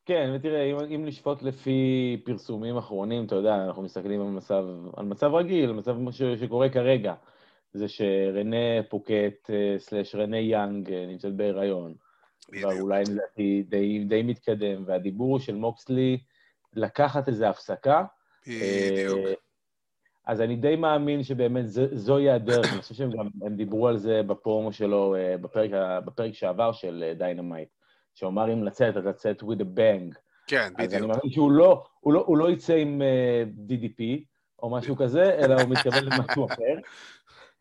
[0.10, 4.66] כן, ותראה, אם, אם לשפוט לפי פרסומים אחרונים, אתה יודע, אנחנו מסתכלים על מצב,
[4.98, 7.14] על מצב רגיל, על מצב ש, שקורה כרגע.
[7.74, 11.94] זה שרנה פאקט אה, slash רנה יאנג אה, נמצאת בהיריון.
[12.52, 16.18] כבר אולי לדעתי די, די מתקדם, והדיבור של מוקסלי
[16.74, 18.06] לקחת איזו הפסקה.
[18.48, 19.20] בדיוק.
[19.28, 19.34] אה,
[20.26, 23.98] אז אני די מאמין שבאמת ז, זוהי הדרך, אני חושב שהם גם הם דיברו על
[23.98, 25.70] זה בפרומו שלו, בפרק,
[26.06, 27.70] בפרק שעבר של דיינמייט,
[28.24, 30.20] אה, אמר אם לצאת, אז לצאת with a bang.
[30.48, 30.94] כן, בדיוק.
[30.94, 34.02] אז אני מאמין שהוא לא, הוא לא, הוא לא יצא עם uh, DDP
[34.64, 36.76] או משהו כזה, אלא הוא מתכוון למשהו אחר.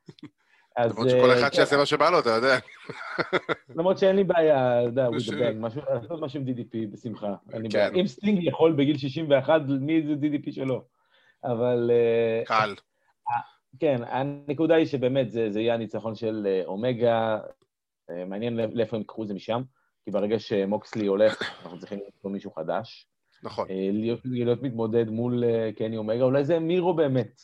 [0.76, 0.92] אז...
[0.92, 1.54] למרות שכל אחד כן.
[1.54, 2.58] שיעשה מה שבא לו, אתה יודע.
[3.76, 7.34] למרות שאין לי בעיה, אתה יודע, with a bang, לעשות משהו עם DDP בשמחה.
[7.70, 7.94] כן.
[7.94, 10.84] אם סטינג יכול בגיל 61, מי זה DDP שלו?
[11.44, 11.90] אבל...
[11.90, 12.74] אה, קל.
[13.80, 17.38] כן, הנקודה היא שבאמת זה, זה יהיה הניצחון של אה, אומגה,
[18.10, 19.62] אה, מעניין לאיפה הם יקחו את זה משם,
[20.08, 23.06] כי ברגע שמוקסלי הולך, אנחנו צריכים למצוא מישהו חדש.
[23.42, 23.68] נכון.
[23.92, 25.44] להיות, להיות מתמודד מול
[25.76, 27.42] קני אומגה, אולי זה מירו באמת.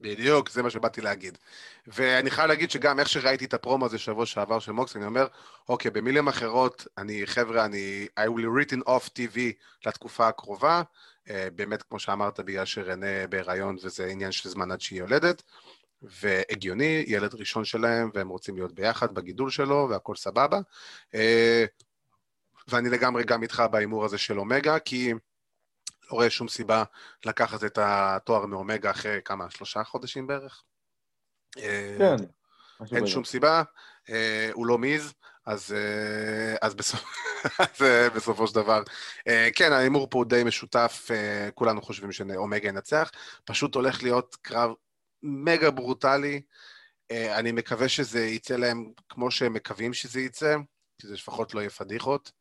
[0.00, 1.38] בדיוק, זה מה שבאתי להגיד.
[1.86, 5.26] ואני חייב להגיד שגם איך שראיתי את הפרומו הזה שבוע שעבר של מוקס, אני אומר,
[5.68, 9.38] אוקיי, במילים אחרות, אני, חבר'ה, אני, I will written off TV
[9.86, 10.82] לתקופה הקרובה,
[11.28, 15.42] uh, באמת, כמו שאמרת, בגלל שרנה בהיריון וזה עניין של זמן עד שהיא יולדת,
[16.02, 20.60] והגיוני, ילד ראשון שלהם, והם רוצים להיות ביחד בגידול שלו, והכל סבבה.
[22.68, 25.12] ואני לגמרי גם איתך בהימור הזה של אומגה, כי
[26.10, 26.84] לא רואה שום סיבה
[27.24, 30.62] לקחת את התואר מאומגה אחרי כמה, שלושה חודשים בערך?
[31.52, 32.16] כן.
[32.96, 33.62] אין שום סיבה,
[34.52, 35.12] הוא לא מיז,
[35.46, 35.74] אז,
[36.60, 37.04] אז, בסופ...
[37.58, 37.82] אז
[38.14, 38.82] בסופו של דבר,
[39.54, 41.08] כן, ההימור פה הוא די משותף,
[41.54, 43.10] כולנו חושבים שאומגה ינצח,
[43.44, 44.70] פשוט הולך להיות קרב
[45.22, 46.42] מגה ברוטלי,
[47.10, 50.56] אני מקווה שזה יצא להם כמו שהם מקווים שזה יצא,
[51.00, 52.32] כי זה לפחות לא יהיה פדיחות.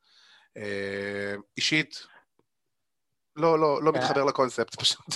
[1.58, 2.04] אישית,
[3.36, 5.16] לא, לא, לא מתחבר לקונספט פשוט.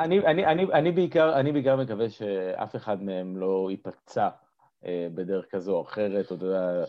[0.00, 4.28] אני, אני, אני, אני, בעיקר, אני בעיקר מקווה שאף אחד מהם לא ייפצע
[4.88, 6.84] בדרך כזו או אחרת, או אתה יודע...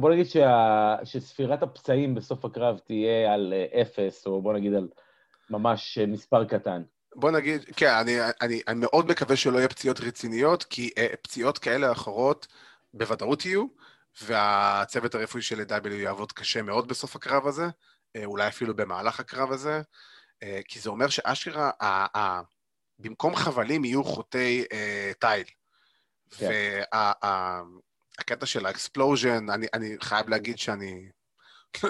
[0.00, 4.88] בוא נגיד שה, שספירת הפצעים בסוף הקרב תהיה על אפס, או בוא נגיד על
[5.50, 6.82] ממש מספר קטן.
[7.14, 10.90] בוא נגיד, כן, אני, אני, אני מאוד מקווה שלא יהיו פציעות רציניות, כי
[11.22, 12.46] פציעות כאלה אחרות
[12.94, 13.66] בוודאות יהיו,
[14.22, 17.66] והצוות הרפואי של AEW יעבוד קשה מאוד בסוף הקרב הזה,
[18.24, 19.82] אולי אפילו במהלך הקרב הזה,
[20.68, 21.70] כי זה אומר שאשכרה,
[22.98, 24.64] במקום חבלים יהיו חוטי
[25.18, 25.44] תיל.
[26.30, 26.50] כן.
[28.18, 31.08] והקטע של ה explosion, אני, אני חייב להגיד שאני...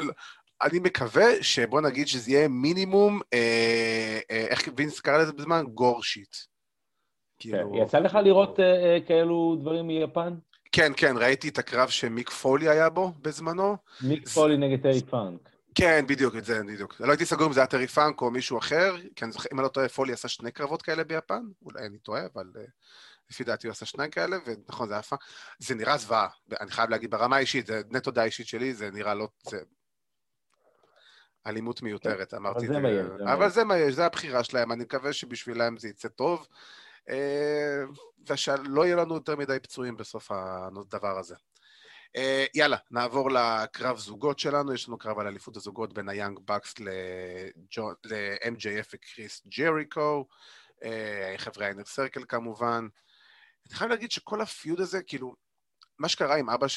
[0.63, 5.65] אני מקווה שבוא נגיד שזה יהיה מינימום, אה, אה, איך וינס קרא לזה בזמן?
[5.75, 6.37] gore shit.
[7.39, 7.83] כאילו...
[7.83, 10.35] יצא לך לראות אה, כאלו דברים מיפן?
[10.73, 13.77] כן, כן, ראיתי את הקרב שמיק פולי היה בו בזמנו.
[14.03, 15.49] מיק פולי נגד טרי פאנק.
[15.75, 17.01] כן, בדיוק, את זה, בדיוק.
[17.01, 19.59] לא הייתי סגור אם זה היה טרי פאנק או מישהו אחר, כי אני זוכר, אם
[19.59, 22.47] אני לא טועה, פולי עשה שני קרבות כאלה ביפן, אולי אני טועה, אבל
[23.31, 25.21] לפי דעתי הוא עשה שניים כאלה, ונכון, זה היה פאנק.
[25.59, 26.29] זה נראה זוועה,
[26.61, 29.29] אני חייב להגיד, ברמה האישית, זה נטו דעה אישית שלי, זה נראה לא...
[29.43, 29.59] זה...
[31.47, 33.33] אלימות מיותרת, אמרתי את זה.
[33.33, 36.49] אבל זה מה יש, זה הבחירה שלהם, אני מקווה שבשבילם זה יצא טוב.
[37.09, 37.85] אה,
[38.27, 41.35] ושלא יהיה לנו יותר מדי פצועים בסוף הדבר הזה.
[42.17, 46.75] אה, יאללה, נעבור לקרב זוגות שלנו, יש לנו קרב על אליפות הזוגות בין היאנג בקס
[46.81, 50.27] ל-MJF וקריס ג'ריקו,
[50.85, 52.89] אה, חברי איינר סרקל כמובן.
[53.69, 55.35] אני חייב להגיד שכל הפיוד הזה, כאילו,
[55.99, 56.69] מה שקרה עם אבא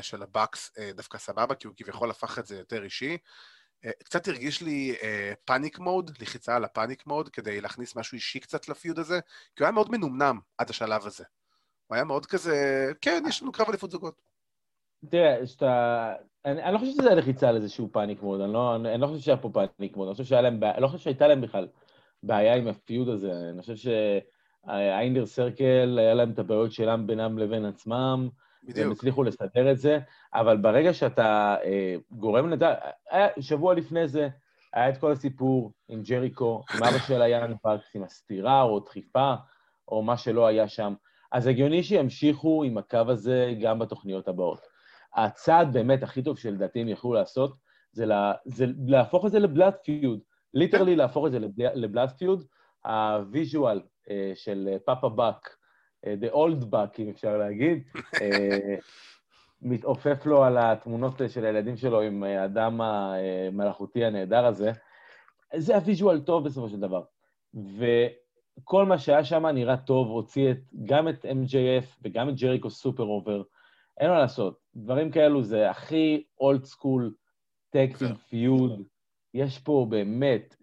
[0.00, 3.18] של הבקס דווקא סבבה, כי הוא כביכול הפך את זה יותר אישי.
[3.84, 4.94] אה, קצת הרגיש לי
[5.44, 8.98] panic uh, mode, לחיצה על ה panic mode, כדי להכניס משהו אישי קצת ל feud
[8.98, 9.20] הזה,
[9.56, 11.24] כי הוא היה מאוד מנומנם עד השלב הזה.
[11.86, 14.22] הוא היה מאוד כזה, כן, יש לנו קרב אליפות זוגות.
[15.10, 16.12] תראה, שאתה...
[16.44, 19.00] אני, אני לא חושב שזה היה לחיצה על איזשהו panic mode, אני לא, אני, אני
[19.00, 21.40] לא חושב שהיה פה panic mode, אני חושב שהיה להם, אני לא חושב שהייתה להם
[21.40, 21.68] בכלל
[22.22, 23.90] בעיה עם ה feud הזה, אני חושב
[24.66, 28.28] שה Inner Circle, היה להם את הבעיות שלהם בינם לבין עצמם,
[28.62, 28.86] בדיוק.
[28.86, 29.98] הם הצליחו לסדר את זה,
[30.34, 32.66] אבל ברגע שאתה אה, גורם לזה,
[33.40, 34.28] שבוע לפני זה
[34.72, 39.34] היה את כל הסיפור עם ג'ריקו, עם אבא של היאנג באקס, עם הסתירה או דחיפה,
[39.88, 40.94] או מה שלא היה שם.
[41.32, 44.60] אז הגיוני שימשיכו עם הקו הזה גם בתוכניות הבאות.
[45.14, 47.54] הצעד באמת הכי טוב שלדעתי הם יכלו לעשות,
[47.92, 50.20] זה, לה, זה להפוך את זה ל blood feud.
[50.54, 51.38] literally להפוך את זה
[51.74, 52.44] ל blood feud.
[52.84, 55.57] ה visual uh, של Papa Buck אה,
[56.04, 57.82] The Old Buck, אם אפשר להגיד,
[58.22, 58.76] אה,
[59.62, 64.72] מתעופף לו על התמונות של הילדים שלו עם האדם המלאכותי הנהדר הזה.
[65.56, 67.02] זה ה visual טוב בסופו של דבר.
[67.54, 73.02] וכל מה שהיה שם נראה טוב, הוציא את, גם את MJF וגם את ג'ריקו super
[73.02, 73.42] over.
[74.00, 77.14] אין מה לעשות, דברים כאלו זה הכי old school
[77.70, 78.82] tag team feud.
[79.34, 80.56] יש פה באמת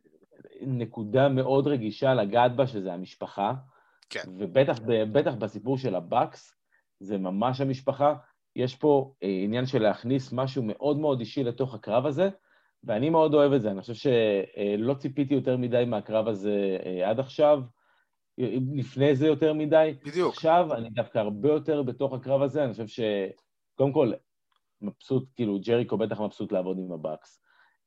[0.61, 3.53] נקודה מאוד רגישה לגעת בה, שזה המשפחה.
[4.09, 4.23] כן.
[4.37, 6.55] ובטח בסיפור של הבאקס,
[6.99, 8.15] זה ממש המשפחה.
[8.55, 12.29] יש פה אה, עניין של להכניס משהו מאוד מאוד אישי לתוך הקרב הזה,
[12.83, 13.71] ואני מאוד אוהב את זה.
[13.71, 17.61] אני חושב שלא אה, ציפיתי יותר מדי מהקרב הזה אה, עד עכשיו,
[18.75, 19.95] לפני זה יותר מדי.
[20.05, 20.33] בדיוק.
[20.33, 24.11] עכשיו אני דווקא הרבה יותר בתוך הקרב הזה, אני חושב שקודם כל,
[24.81, 27.41] מבסוט, כאילו, ג'ריקו בטח מבסוט לעבוד עם הבאקס.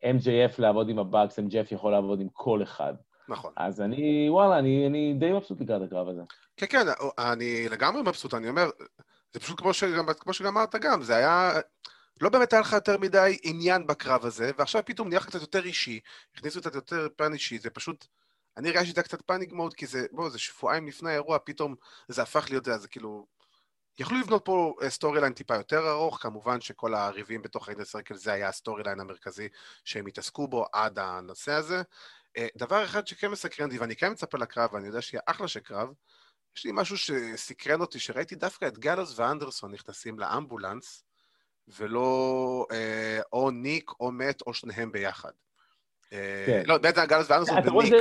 [0.05, 2.95] MJF לעבוד עם הבאקס, MJF יכול לעבוד עם כל אחד.
[3.29, 3.53] נכון.
[3.57, 6.23] אז אני, וואלה, אני, אני די מבסוט לקראת הקרב הזה.
[6.57, 6.87] כן, כן,
[7.19, 8.71] אני לגמרי מבסוט, אני אומר,
[9.33, 11.53] זה פשוט כמו שגם, כמו שגם אמרת גם, זה היה...
[12.21, 15.65] לא באמת היה לך יותר מדי עניין בקרב הזה, ועכשיו פתאום נהיה לך קצת יותר
[15.65, 16.01] אישי,
[16.35, 18.07] הכניסו קצת יותר פן אישי, זה פשוט...
[18.57, 21.75] אני הרגשתי את קצת panic mode, כי זה, בוא, זה שבועיים לפני האירוע, פתאום
[22.09, 23.27] זה הפך להיות, זה כאילו...
[23.99, 28.33] יכלו לבנות פה storyline טיפה יותר ארוך, כמובן שכל הריבים בתוך ה Inner Circle זה
[28.33, 29.49] היה ה storyline המרכזי
[29.85, 31.83] שהם התעסקו בו עד הנושא הזה.
[32.39, 35.61] אה, דבר אחד שכן מסקרן אותי, ואני כן מצפה לקרב, ואני יודע שיהיה אחלה של
[35.61, 35.89] קרב,
[36.57, 41.05] יש לי משהו שסקרן אותי, שראיתי דווקא את גלוס ואנדרסון נכנסים לאמבולנס,
[41.79, 45.31] ולא אה, או ניק או מת או שניהם ביחד.
[46.13, 46.63] אה, כן.
[46.67, 47.95] לא, בעצם גלוס ואנדרסון וניק.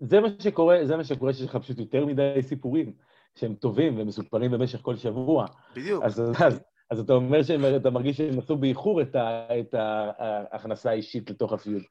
[0.00, 2.92] זה מה שקורה, זה מה שקורה שיש לך פשוט יותר מדי סיפורים
[3.34, 5.46] שהם טובים ומסופרים במשך כל שבוע.
[5.74, 6.04] בדיוק.
[6.04, 11.30] אז, אז, אז אתה אומר שאתה מרגיש שהם עשו באיחור את, ה, את ההכנסה האישית
[11.30, 11.82] לתוך הפיוד.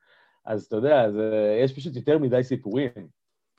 [0.46, 1.14] אז אתה יודע, אז,
[1.64, 2.90] יש פשוט יותר מדי סיפורים.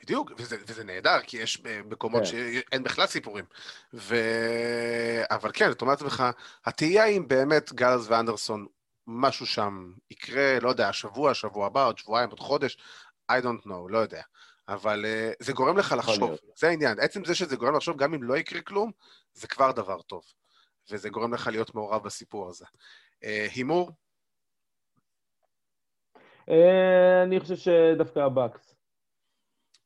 [0.02, 2.28] בדיוק, וזה, וזה נהדר, כי יש מקומות כן.
[2.28, 3.44] שאין בכלל סיפורים.
[3.94, 4.16] ו...
[5.30, 6.24] אבל כן, אתה אומר לעצמך,
[6.64, 8.66] התהייה אם באמת גלס ואנדרסון,
[9.06, 12.78] משהו שם יקרה, לא יודע, השבוע, השבוע הבא, עוד שבועיים, עוד חודש,
[13.32, 14.22] I don't know, לא יודע.
[14.68, 17.00] אבל uh, זה גורם לך לחשוב, זה העניין.
[17.00, 18.90] עצם זה שזה גורם לחשוב, גם אם לא יקרה כלום,
[19.32, 20.22] זה כבר דבר טוב.
[20.90, 22.64] וזה גורם לך להיות מעורב בסיפור הזה.
[23.24, 23.90] אה, הימור?
[26.50, 28.74] אה, אני חושב שדווקא הבאקס.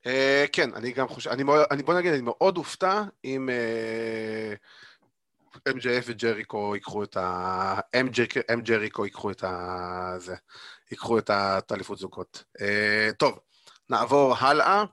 [0.06, 3.48] Uh, כן, אני גם חושב, אני, בוא נגיד, אני מאוד אופתע אם
[5.68, 7.80] MJF וג'ריקו ייקחו את ה...
[7.96, 8.06] M
[9.04, 10.14] ייקחו את ה...
[10.18, 10.34] זה,
[10.90, 12.44] ייקחו את האליפות זוגות.
[13.18, 13.38] טוב,
[13.90, 14.84] נעבור הלאה.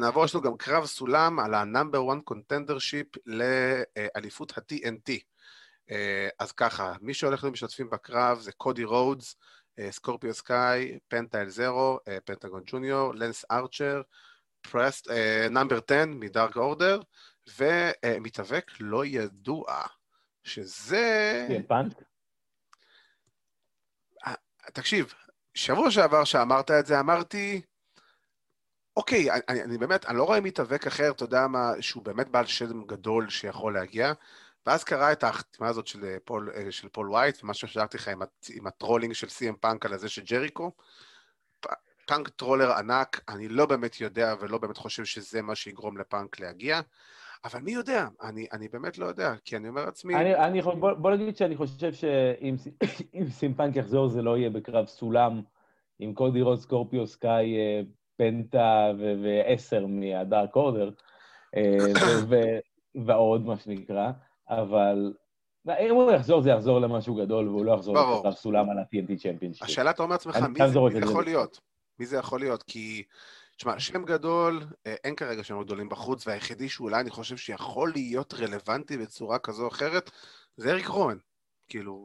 [0.00, 5.12] נעבור, יש לנו גם קרב סולם על ה-number one contendership לאליפות ה-TNT.
[6.38, 9.36] אז ככה, מי שהולך להיות משתתפים בקרב זה קודי רודס,
[9.90, 14.02] סקורפיו סקאי, פנטה אל זרו, פנטגון ג'וניור, לנס ארצ'ר,
[14.70, 15.10] פרסטון,
[15.50, 17.00] number 10 מ Dark Order,
[17.58, 19.82] ומתאבק לא ידוע,
[20.44, 21.46] שזה...
[24.26, 24.34] אה,
[24.72, 25.14] תקשיב,
[25.54, 27.62] שבוע שעבר שאמרת את זה, אמרתי,
[28.96, 32.46] אוקיי, אני, אני באמת, אני לא רואה מתאבק אחר, אתה יודע מה, שהוא באמת בעל
[32.46, 34.12] שם גדול שיכול להגיע,
[34.66, 38.08] ואז קרה את החתימה הזאת של אה, פול, אה, של פול וייט, ומה ששאלתי לך
[38.08, 38.22] עם,
[38.54, 40.70] עם הטרולינג של CM פאנק על הזה של ג'ריקו.
[42.06, 46.80] פאנק troller ענק, אני לא באמת יודע ולא באמת חושב שזה מה שיגרום לפאנק להגיע,
[47.44, 48.08] אבל מי יודע?
[48.22, 50.14] אני, אני באמת לא יודע, כי אני אומר לעצמי...
[50.14, 52.56] אני, אני, בוא, בוא נגיד שאני חושב שאם
[53.28, 55.42] CM פאנק יחזור זה לא יהיה בקרב סולם
[55.98, 57.80] עם קודי רודס, סקורפיו סקאי אה,
[58.16, 58.92] פנטה
[59.22, 60.90] ועשר מהדארק אורדר,
[63.06, 64.10] ועוד מה שנקרא.
[64.48, 65.12] אבל
[65.68, 69.62] אם הוא יחזור, זה יחזור למשהו גדול, והוא לא יחזור לקרב סולם על ה-TNT championship.
[69.62, 71.60] השאלה, אתה אומר לעצמך, מי זה יכול להיות?
[71.98, 72.62] מי זה יכול להיות?
[72.62, 73.02] כי,
[73.56, 78.34] תשמע, שם גדול, אה, אין כרגע שם גדולים בחוץ, והיחידי שאולי אני חושב שיכול להיות
[78.34, 80.10] רלוונטי בצורה כזו או אחרת,
[80.56, 81.18] זה אריק רואן.
[81.68, 81.96] כאילו,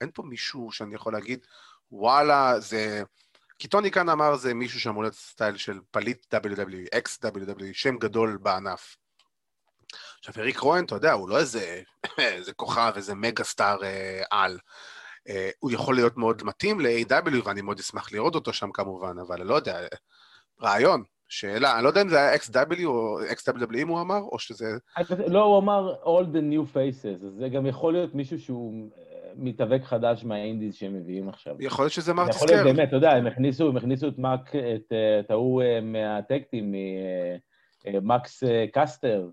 [0.00, 1.46] אין פה מישהו שאני יכול להגיד,
[1.92, 3.02] וואלה, זה...
[3.58, 7.96] כי טוני כאן אמר זה מישהו שאמור להיות סטייל של פליט WWE, ex WWE, שם
[7.96, 8.96] גדול בענף.
[10.18, 11.82] עכשיו, אריק רואן, אתה יודע, הוא לא איזה,
[12.18, 14.58] איזה כוכב, איזה mega star אה, על.
[15.28, 19.42] אה, הוא יכול להיות מאוד מתאים ל-AEW, ואני מאוד אשמח לראות אותו שם כמובן, אבל
[19.42, 19.78] לא יודע,
[20.62, 24.38] רעיון, שאלה, אני לא יודע אם זה היה ex-WWE או ex-WWE אם הוא אמר, או
[24.38, 24.66] שזה...
[25.26, 29.32] לא, הוא אמר All the new faces, אז זה גם יכול להיות מישהו שהוא אה,
[29.36, 31.56] מתאבק חדש מהאינדיז שהם מביאים עכשיו.
[31.60, 32.44] יכול להיות שזה מרטיס קרל.
[32.44, 34.52] יכול להיות באמת, אתה יודע, הם הכניסו, הם הכניסו את מאק,
[35.20, 36.74] את ההוא מהטקטים,
[38.02, 38.42] מקס
[38.72, 39.28] קסטר,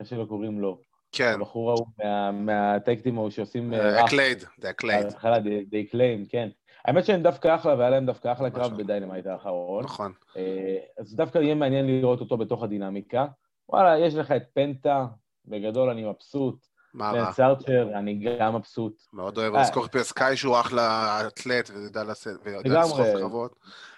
[0.00, 0.80] איך שלא קוראים לו.
[1.12, 1.32] כן.
[1.34, 1.86] הבחור ההוא
[2.32, 3.74] מהטקטים ההוא שעושים...
[3.74, 5.04] אקלייד, זה אקלייד.
[5.04, 5.36] בהתחלה,
[5.70, 6.48] די קליים, כן.
[6.84, 9.84] האמת שהם דווקא אחלה, והיה להם דווקא אחלה קרב בדיינמייט האחרון.
[9.84, 10.12] נכון.
[10.36, 13.26] אה, אז דווקא יהיה מעניין לראות אותו בתוך הדינמיקה.
[13.68, 15.06] וואלה, יש לך את פנטה,
[15.46, 16.66] בגדול אני מבסוט.
[16.94, 17.18] מה רע?
[17.18, 19.02] לנס ארצ'ר, אני גם מבסוט.
[19.12, 23.56] מאוד אוהב את סקורפיו סקאי שהוא אחלה אתלט ויודע לסחוב קרבות.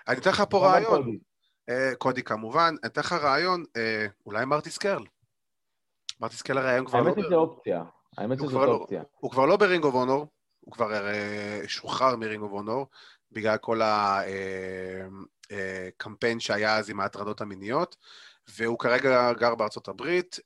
[0.09, 1.17] אני אתן לך פה רעיון.
[1.69, 5.05] אה, קודי כמובן, אני אתן לך רעיון, אה, אולי מרטי סקרל.
[6.23, 7.09] מרטי סקרל היום כבר לא...
[7.09, 7.83] האמת שזו אופציה.
[8.19, 9.03] האמת שזו אופציה.
[9.21, 10.27] הוא כבר לא ברינג אוף אונור,
[10.61, 12.87] הוא כבר אה, שוחרר מרינג אוף אונור,
[13.33, 13.81] בגלל כל
[15.51, 17.97] הקמפיין אה, אה, שהיה אז עם ההטרדות המיניות,
[18.59, 20.39] והוא כרגע גר בארצות הברית,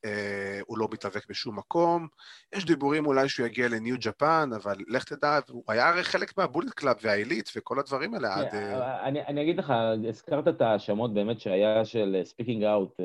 [0.66, 2.09] הוא לא מתאבק בשום מקום.
[2.55, 6.70] יש דיבורים אולי שהוא יגיע לניו ג'פן, אבל לך תדע, הוא היה הרי חלק מהבולט
[6.70, 8.55] קלאב והעילית וכל הדברים האלה עד...
[9.03, 9.72] אני אגיד לך,
[10.09, 12.97] הזכרת את ההאשמות באמת שהיה של speaking out.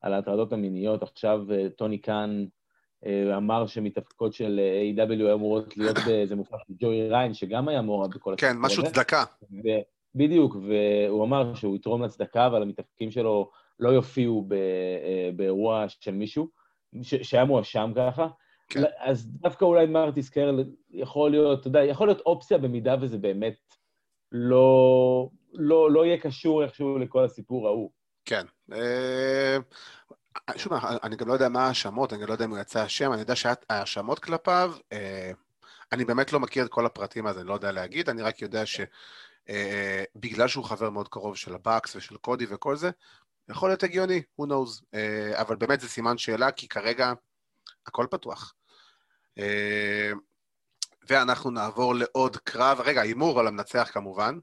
[0.00, 1.02] על ההטרדות המיניות.
[1.02, 2.44] עכשיו אה, טוני קאן
[3.06, 7.82] אה, אמר שמתאבקות של אה, AEW אמורות להיות באיזה מופע של ג'ואי ראיין, שגם היה
[7.82, 9.24] מעורב בכל הסיפור כן, משהו צדקה.
[10.14, 14.48] בדיוק, והוא אמר שהוא יתרום לצדקה, אבל המתאפקים שלו לא יופיעו
[15.36, 16.48] באירוע של מישהו,
[17.02, 18.26] שהיה מואשם ככה.
[18.68, 18.82] כן.
[18.98, 23.56] אז דווקא אולי מרטיס קרל יכול להיות, אתה יודע, יכול להיות אופציה במידה וזה באמת
[24.32, 27.90] לא, לא, לא יהיה קשור איכשהו לכל הסיפור ההוא.
[28.26, 28.46] כן.
[28.72, 29.58] אה,
[30.56, 30.72] שוב,
[31.02, 33.20] אני גם לא יודע מה ההאשמות, אני גם לא יודע אם הוא יצא אשם, אני
[33.20, 35.30] יודע שההאשמות כלפיו, אה,
[35.92, 38.62] אני באמת לא מכיר את כל הפרטים אז אני לא יודע להגיד, אני רק יודע
[38.66, 42.90] שבגלל אה, שהוא חבר מאוד קרוב של הבאקס ושל קודי וכל זה,
[43.48, 44.98] יכול להיות הגיוני, who knows,
[45.32, 47.12] אבל באמת זה סימן שאלה, כי כרגע
[47.86, 48.54] הכל פתוח.
[51.08, 54.38] ואנחנו נעבור לעוד קרב, רגע, הימור על המנצח כמובן.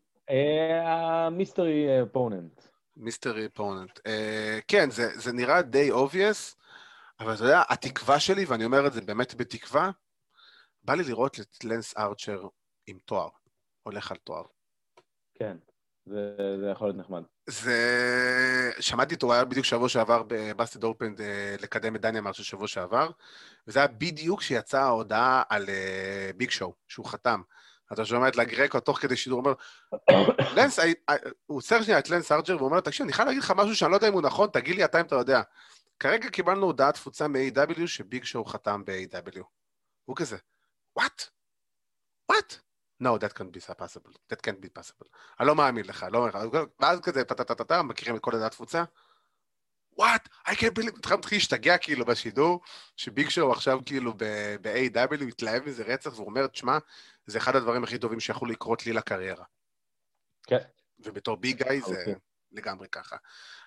[0.85, 2.72] ה mystery opponent.
[2.97, 3.99] Mystery opponent.
[4.67, 6.55] כן, זה, זה נראה די obvious,
[7.19, 9.91] אבל אתה יודע, התקווה שלי, ואני אומר את זה באמת בתקווה,
[10.83, 12.47] בא לי לראות את לנס ארצ'ר
[12.87, 13.29] עם תואר,
[13.83, 14.43] הולך על תואר.
[15.33, 15.57] כן,
[16.05, 17.23] זה, זה יכול להיות נחמד.
[17.49, 18.71] זה...
[18.79, 22.67] שמעתי אותו, הוא היה בדיוק שבוע שעבר בבאסטד אופן אה, לקדם את דניאל מרשל שבוע
[22.67, 23.09] שעבר,
[23.67, 25.65] וזה היה בדיוק כשיצאה ההודעה על
[26.37, 27.41] ביג uh, שואו, שהוא חתם.
[27.93, 29.53] אתה שומע את לגרקו תוך כדי שידור, אומר,
[30.55, 31.15] לנס, אה, אה,
[31.45, 33.95] הוא עוצר שנייה את לנס ארג'ר ואומר, תקשיב, אני חייב להגיד לך משהו שאני לא
[33.95, 35.41] יודע אם הוא נכון, תגיד לי אתה אם אתה יודע.
[35.99, 39.43] כרגע קיבלנו הודעת תפוצה מ-AW שביג שואו חתם ב-AW.
[40.05, 40.37] הוא כזה,
[40.99, 41.23] what?
[42.31, 42.53] what?
[43.03, 44.13] No, that can't be possible.
[44.29, 45.07] That can't be possible.
[45.39, 46.59] אני לא מאמין לך, לא מאמין לך.
[46.79, 48.83] ואז כזה, טה-טה-טה-טה, מכירים את כל הודעת תפוצה?
[49.97, 52.61] וואט, I can't believe, התחלנו להתחיל להשתגע כאילו בשידור,
[52.97, 54.13] שביג שואו עכשיו כאילו
[54.61, 56.77] ב-AW התלהב מזה רצח, והוא אומר, תשמע,
[57.25, 59.45] זה אחד הדברים הכי טובים שיכולו לקרות לי לקריירה.
[60.47, 60.57] כן.
[60.99, 62.19] ובתור ביג גאי זה okay.
[62.51, 63.15] לגמרי ככה.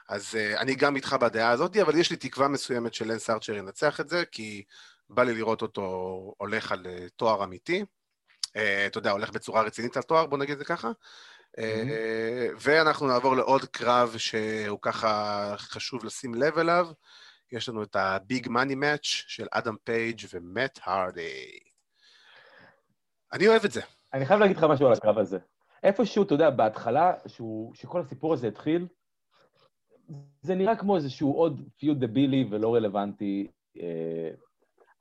[0.09, 4.01] אז uh, אני גם איתך בדעה הזאת, אבל יש לי תקווה מסוימת שלנס ארצ'ר ינצח
[4.01, 4.65] את זה, כי
[5.09, 5.83] בא לי לראות אותו
[6.39, 7.85] הולך על uh, תואר אמיתי.
[8.47, 10.91] Uh, אתה יודע, הולך בצורה רצינית על תואר, בוא נגיד את זה ככה.
[11.57, 12.57] Mm-hmm.
[12.61, 16.89] ואנחנו נעבור לעוד קרב שהוא ככה חשוב לשים לב אליו.
[17.53, 21.59] יש לנו את הביג מאני מאץ' של אדם פייג' ומט הרדי.
[23.33, 23.81] אני אוהב את זה.
[24.15, 25.39] אני חייב להגיד לך משהו על הקרב הזה.
[25.83, 28.87] איפשהו, אתה יודע, בהתחלה, שהוא, שכל הסיפור הזה התחיל,
[30.41, 33.47] זה נראה כמו איזשהו עוד פיוט דבילי ולא רלוונטי,
[33.81, 34.31] אה,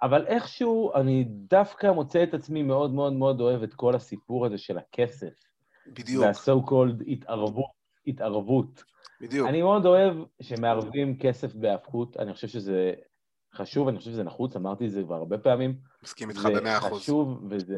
[0.02, 4.58] אבל איכשהו אני דווקא מוצא את עצמי מאוד מאוד מאוד אוהב את כל הסיפור הזה
[4.58, 5.34] של הכסף.
[5.88, 6.24] בדיוק.
[6.24, 7.72] וה-so called התערבות,
[8.08, 8.84] התערבות.
[9.22, 9.50] בדיוק.
[9.50, 12.94] אני מאוד אוהב שמערבים כסף בהפכות, אני חושב שזה
[13.54, 15.78] חשוב, אני חושב שזה נחוץ, אמרתי את זה כבר הרבה פעמים.
[16.04, 16.92] מסכים איתך במאה אחוז.
[16.92, 17.78] זה חשוב, וזה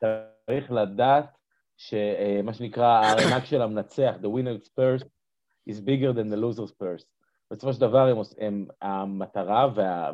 [0.00, 1.36] צריך לדעת
[1.76, 5.04] שמה שנקרא, הארנק של המנצח, the winner's purse,
[5.70, 7.04] is bigger than the loser's purse.
[7.50, 10.10] בסופו של דבר, הם, הם, המטרה וה,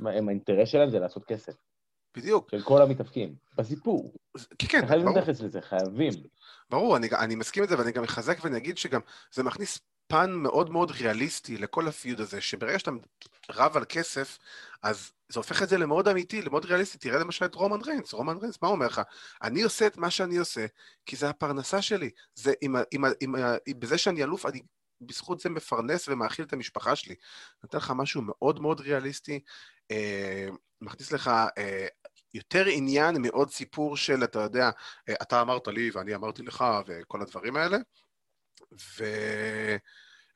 [0.00, 1.54] והאינטרס שלהם זה לעשות כסף.
[2.16, 2.50] בדיוק.
[2.50, 4.12] של כל המתאפקים, בסיפור.
[4.58, 4.88] כן, כן, ברור.
[4.88, 6.12] חייבים להתייחס לזה, חייבים.
[6.70, 9.00] ברור, אני, אני מסכים את זה, ואני גם אחזק ואני אגיד שגם
[9.32, 12.90] זה מכניס פן מאוד מאוד ריאליסטי לכל הפיוד הזה, שברגע שאתה
[13.50, 14.38] רב על כסף,
[14.82, 16.98] אז זה הופך את זה למאוד אמיתי, למאוד ריאליסטי.
[16.98, 19.00] תראה למשל את רומן ריינס, רומן ריינס, מה הוא אומר לך?
[19.42, 20.66] אני עושה את מה שאני עושה,
[21.06, 22.10] כי זה הפרנסה שלי.
[22.34, 23.34] זה, עם, עם, עם,
[23.66, 24.60] עם, בזה שאני אלוף, אני
[25.00, 27.14] בזכות זה מפרנס ומאכיל את המשפחה שלי.
[27.62, 29.40] נותן לך משהו מאוד מאוד ריאליסטי,
[29.90, 30.48] אה,
[30.80, 31.86] מכניס לך אה,
[32.34, 34.70] יותר עניין מעוד סיפור של, אתה יודע,
[35.08, 37.76] אה, אתה אמרת לי ואני אמרתי לך וכל הדברים האלה.
[38.72, 39.04] ו...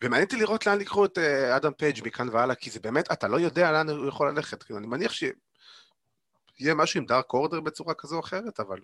[0.03, 3.28] ומעניין אותי לראות לאן לקחו את אה, אדם פייג' מכאן והלאה, כי זה באמת, אתה
[3.28, 4.62] לא יודע לאן הוא יכול ללכת.
[4.62, 8.78] כאילו, אני מניח שיהיה משהו עם דארק אורדר בצורה כזו או אחרת, אבל...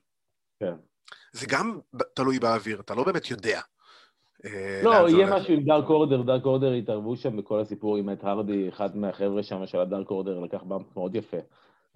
[0.60, 0.74] כן.
[1.32, 1.78] זה גם
[2.14, 3.60] תלוי באוויר, אתה לא באמת יודע.
[4.44, 8.24] אה, לא, יהיה משהו עם דארק אורדר, דארק אורדר התערבו שם בכל הסיפור עם את
[8.24, 11.36] הרדי, אחד מהחבר'ה שם של הדארק אורדר לקח באמפ מאוד יפה.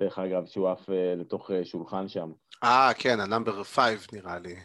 [0.00, 2.32] דרך אגב, שהוא עף אה, לתוך שולחן שם.
[2.64, 4.56] אה, כן, ה number 5 נראה לי.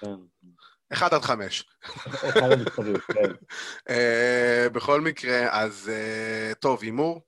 [0.00, 0.16] כן.
[0.92, 1.70] אחד עד חמש.
[2.06, 2.48] אחד
[3.12, 3.32] כן.
[3.90, 7.20] אה, בכל מקרה, אז אה, טוב, הימור?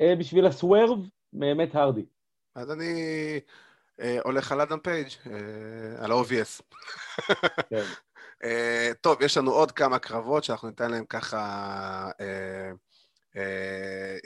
[0.00, 0.98] אה, בשביל ה swerve,
[1.32, 2.06] באמת הרדי.
[2.54, 2.94] אז אני
[4.24, 5.08] הולך על אדם פייג',
[5.98, 6.62] על ה-obvious.
[7.70, 7.84] כן.
[9.02, 12.10] טוב, יש לנו עוד כמה קרבות שאנחנו ניתן להם ככה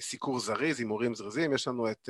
[0.00, 1.52] סיקור זריז, הימורים זריזים.
[1.52, 2.08] יש לנו את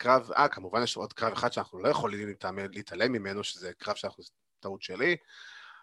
[0.00, 2.34] קרב, אה, כמובן יש עוד קרב אחד שאנחנו לא יכולים
[2.72, 4.24] להתעלם ממנו, שזה קרב שאנחנו
[4.60, 5.16] טעות שלי.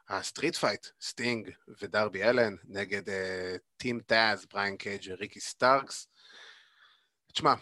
[0.09, 1.49] ה street fight, סטינג
[1.81, 3.01] ודרבי אלן נגד
[3.77, 6.07] team טאז, בריין קייג' וריקי סטארקס.
[7.33, 7.53] תשמע,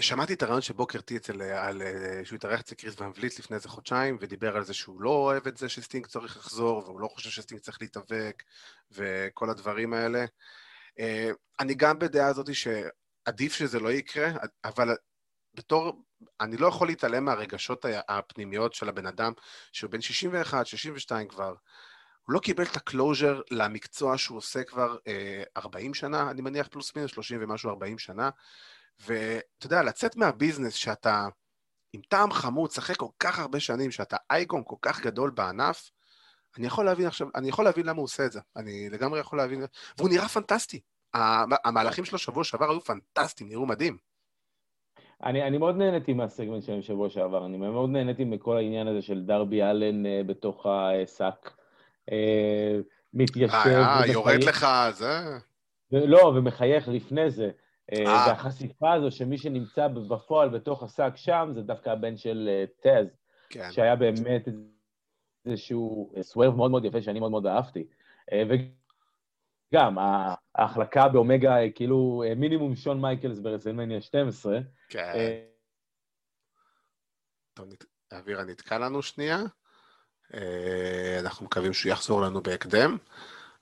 [0.00, 1.82] שמעתי את הרעיון של בוקר טי אצל, על,
[2.24, 5.56] שהוא התארח אצל קריס ואן לפני איזה חודשיים, ודיבר על זה שהוא לא אוהב את
[5.56, 8.42] זה שסטינג צריך לחזור, והוא לא חושב שסטינג צריך להתאבק,
[8.90, 10.24] וכל הדברים האלה.
[10.98, 14.30] Uh, אני גם בדעה הזאת שעדיף שזה לא יקרה,
[14.64, 14.96] אבל
[15.54, 16.02] בתור
[16.40, 19.32] אני לא יכול להתעלם מהרגשות הפנימיות של הבן אדם,
[19.72, 21.54] שהוא בן 61, 62 כבר.
[22.26, 26.68] הוא לא קיבל את ה closure למקצוע שהוא עושה כבר אה, 40 שנה, אני מניח
[26.68, 28.30] פלוס מינוס 30 ומשהו 40 שנה.
[29.00, 31.26] ואתה יודע, לצאת מה business שאתה
[31.92, 35.90] עם טעם חמוץ, שחק כל כך הרבה שנים, שאתה אייקון כל כך גדול בענף,
[36.58, 38.40] אני יכול להבין עכשיו, אני יכול להבין למה הוא עושה את זה.
[38.56, 39.64] אני לגמרי יכול להבין,
[39.98, 40.80] והוא נראה פנטסטי.
[41.64, 43.96] המהלכים שלו שבוע שעבר היו פנטסטיים, נראו מדהים.
[45.24, 49.22] אני, אני מאוד נהניתי מהסגמנט שלהם בשבוע שעבר, אני מאוד נהניתי מכל העניין הזה של
[49.26, 51.50] דרבי אלן uh, בתוך השק.
[52.10, 52.14] Uh,
[53.14, 53.54] מתיישב...
[53.54, 55.38] אה, אה יורד לך, זה...
[55.92, 57.50] לא, ומחייך לפני זה.
[57.98, 63.06] והחשיפה הזו שמי שנמצא בפועל בתוך השק שם, זה דווקא הבן של טז,
[63.50, 63.68] כן.
[63.70, 64.48] שהיה באמת
[65.46, 67.86] איזשהו סוורב מאוד מאוד יפה שאני מאוד מאוד אהבתי.
[68.34, 69.98] וגם,
[70.54, 74.58] ההחלקה באומגה, כאילו מינימום שון מייקלס ברסלמניה 12.
[74.88, 75.12] כן.
[77.54, 77.68] טוב,
[78.46, 79.38] נתקע לנו שנייה.
[81.20, 82.96] אנחנו מקווים שהוא יחזור לנו בהקדם.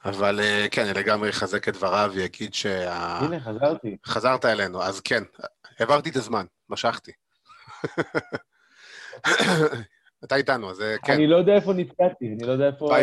[0.05, 2.93] אבל כן, אני לגמרי אחזק את דבריו ויגיד שה...
[2.93, 3.97] הנה, חזרתי.
[4.07, 5.22] חזרת אלינו, אז כן,
[5.78, 7.12] העברתי את הזמן, משכתי.
[10.25, 11.12] אתה איתנו, אז כן.
[11.12, 12.95] אני לא יודע איפה נתקעתי, אני לא יודע איפה...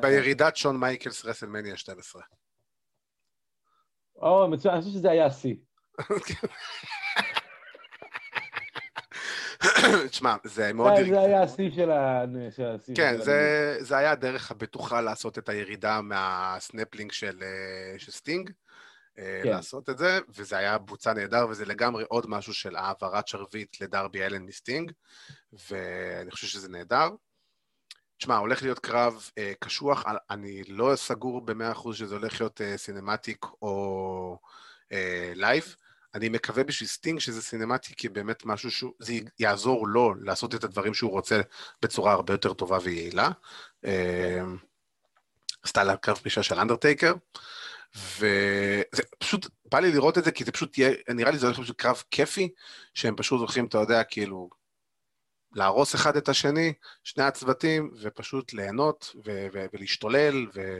[0.00, 2.22] בירידת שון מייקלס רסלמניה 12.
[4.16, 5.54] או, מצוין, אני חושב שזה היה השיא.
[10.10, 10.92] תשמע, זה מאוד...
[11.08, 12.24] זה היה השיא של ה...
[12.94, 13.16] כן,
[13.80, 18.50] זה היה הדרך הבטוחה לעשות את הירידה מהסנפלינג של סטינג.
[19.42, 19.48] כן.
[19.50, 24.22] לעשות את זה, וזה היה בוצע נהדר, וזה לגמרי עוד משהו של העברת שרביט לדרבי
[24.22, 24.92] אלן מסטינג,
[25.52, 27.08] ואני חושב שזה נהדר.
[28.18, 32.76] תשמע, הולך להיות קרב אה, קשוח, אני לא סגור במאה אחוז שזה הולך להיות אה,
[32.76, 34.38] cinematic או
[34.92, 35.74] אה, live.
[36.14, 40.64] אני מקווה בשביל סטינג שזה cinematic, כי באמת משהו שהוא, זה יעזור לו לעשות את
[40.64, 41.40] הדברים שהוא רוצה
[41.82, 43.30] בצורה הרבה יותר טובה ויעילה.
[43.84, 44.42] אה,
[45.62, 47.14] עשתה לה קרב פרישה של אנדרטייקר.
[47.96, 51.58] וזה פשוט, בא לי לראות את זה, כי זה פשוט יהיה, נראה לי זה הולך
[51.58, 52.48] להיות קרב כיפי,
[52.94, 54.50] שהם פשוט הולכים, אתה יודע, כאילו,
[55.52, 56.72] להרוס אחד את השני,
[57.04, 60.78] שני הצוותים, ופשוט ליהנות ו- ו- ולהשתולל, ו-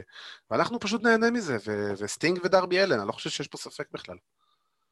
[0.51, 4.17] ואנחנו פשוט נהנה מזה, ו- וסטינג ודרבי אלן, אני לא חושב שיש פה ספק בכלל.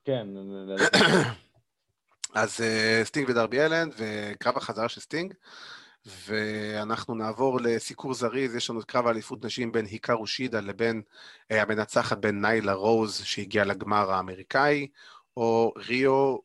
[0.05, 0.27] כן.
[2.33, 5.33] אז uh, סטינג ודרבי אלן, וקרב החזרה של סטינג,
[6.07, 11.01] ואנחנו נעבור לסיקור זריז, יש לנו את קרב האליפות נשים בין היקרו שידה לבין
[11.53, 14.87] uh, המנצחת בין ניילה רוז, שהגיעה לגמר האמריקאי,
[15.37, 16.37] או ריו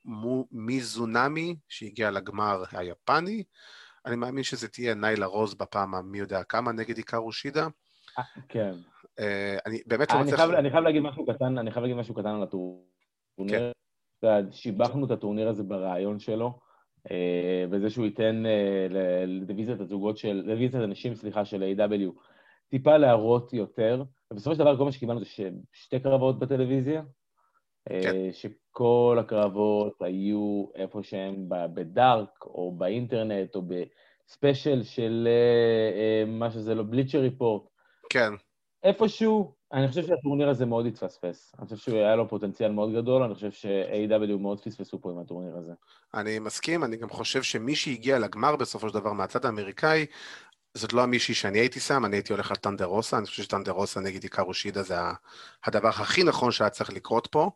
[0.53, 3.43] מיזונמי, שהגיע לגמר היפני.
[4.07, 7.67] אני מאמין שזה תהיה ניילה רוז בפעם המי יודע כמה נגד היקרו שידה.
[8.49, 8.73] כן.
[9.03, 9.23] Uh,
[9.67, 10.41] אני באמת לא מצליח...
[10.41, 13.73] אני חייב להגיד משהו קטן, אני חייב להגיד משהו קטן על הטורניר.
[14.21, 14.51] כן.
[14.51, 16.72] שיבחנו את הטורניר הזה ברעיון שלו.
[17.11, 18.87] אה, בזה שהוא ייתן אה,
[19.27, 22.21] לדיוויזיית הזוגות של, לדיוויזיית הנשים, סליחה, של A.W.
[22.69, 25.27] טיפה להראות יותר, ובסופו של דבר כל מה שקיבלנו זה
[25.73, 27.03] שתי קרבות בטלוויזיה,
[27.91, 28.33] אה, כן.
[28.33, 35.29] שכל הקרבות היו איפה שהם בדארק, או באינטרנט, או בספיישל של
[36.27, 37.63] מה שזה לא, בליצ'ר ריפורט.
[38.11, 38.33] כן.
[38.83, 41.55] איפשהו אני חושב שהטורניר הזה מאוד התפספס.
[41.59, 44.37] אני חושב שהיה לו פוטנציאל מאוד גדול, אני חושב ש-A.W.
[44.39, 45.73] מאוד פספסו פה עם הטורניר הזה.
[46.15, 50.07] אני מסכים, אני גם חושב שמי שהגיע לגמר בסופו של דבר מהצד האמריקאי,
[50.75, 53.73] זאת לא המישהי שאני הייתי שם, אני הייתי הולך על טנדר רוסה, אני חושב שטנדר
[53.73, 54.97] רוסה נגד עיקר שידה זה
[55.65, 57.51] הדבר הכי נכון שהיה צריך לקרות פה.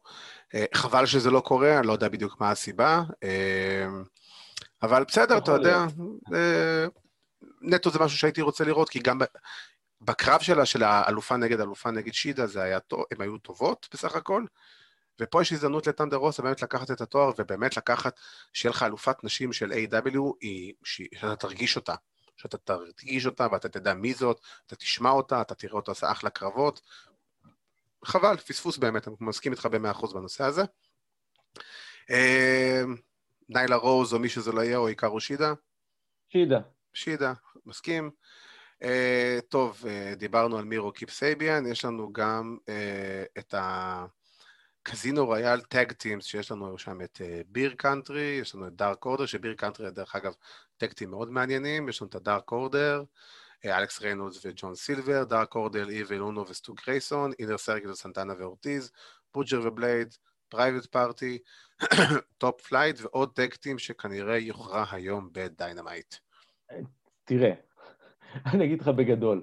[0.54, 3.86] אה, חבל שזה לא קורה, אני לא יודע בדיוק מה הסיבה, אה,
[4.82, 5.86] אבל בסדר, אתה יודע,
[6.34, 6.86] אה,
[7.62, 9.18] נטו זה משהו שהייתי רוצה לראות, כי גם
[10.00, 14.16] בקרב שלה, של האלופה נגד אלופה נגד שידה, זה היה טוב, הן היו טובות בסך
[14.16, 14.44] הכל,
[15.20, 18.20] ופה יש הזדמנות לת'אנדר רוסה באמת לקחת את התואר, ובאמת לקחת,
[18.52, 20.18] שיהיה לך אלופת נשים של AEW,
[20.84, 21.94] שאתה תרגיש אותה.
[22.36, 26.30] שאתה תרגיש אותה ואתה תדע מי זאת, אתה תשמע אותה, אתה תראה אותה עושה אחלה
[26.30, 26.80] קרבות.
[28.04, 30.62] חבל, פספוס באמת, אני מסכים איתך במאה אחוז בנושא הזה.
[32.10, 32.82] אה,
[33.48, 35.52] ניילה רוז או מי שזה לא יהיה, או היקארו שידה?
[36.28, 36.60] שידה.
[36.94, 37.32] שידה,
[37.66, 38.10] מסכים.
[38.84, 43.54] Uh, טוב, uh, דיברנו על מירו קיפ סייביאן, יש לנו גם uh, את
[44.86, 49.04] ה-Casino Royale tag teams, שיש לנו שם את Bear uh, Country, יש לנו את Dark
[49.04, 50.34] Order, שביר קאנטרי, דרך אגב,
[50.76, 53.04] tag team מאוד מעניינים, יש לנו את ה-Dark Order,
[53.64, 58.92] אלכס ריינולדס וג'ון סילבר, Dark Order, איבל אונו וסטו גרייסון, Inner Circle סנטנה ואורטיז,
[59.34, 60.14] Butcher ו-Blade,
[60.48, 61.38] Private Party,
[62.38, 66.14] Top Flight ועוד tag team שכנראה יוכרע היום ב-Dynamite.
[67.24, 67.52] תראה,
[68.52, 69.42] אני אגיד לך בגדול.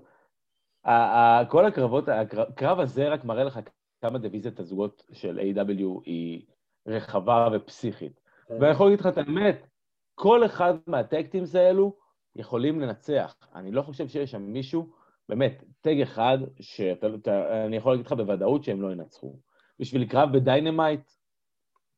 [1.49, 3.59] כל הקרבות, הקרב הזה רק מראה לך
[4.03, 6.01] כמה דיוויזיית הזוגות של AEW.
[6.05, 6.45] היא
[6.87, 8.19] רחבה ופסיכית.
[8.47, 8.53] כן.
[8.53, 9.67] ואני יכול להגיד לך את האמת,
[10.15, 11.95] כל אחד מה-tag teams האלו
[12.35, 13.35] יכולים לנצח.
[13.55, 14.89] אני לא חושב שיש שם מישהו,
[15.29, 19.39] באמת, tag אחד, שאני יכול להגיד לך בוודאות שהם לא ינצחו.
[19.79, 21.11] בשביל קרב ב-Dynamite,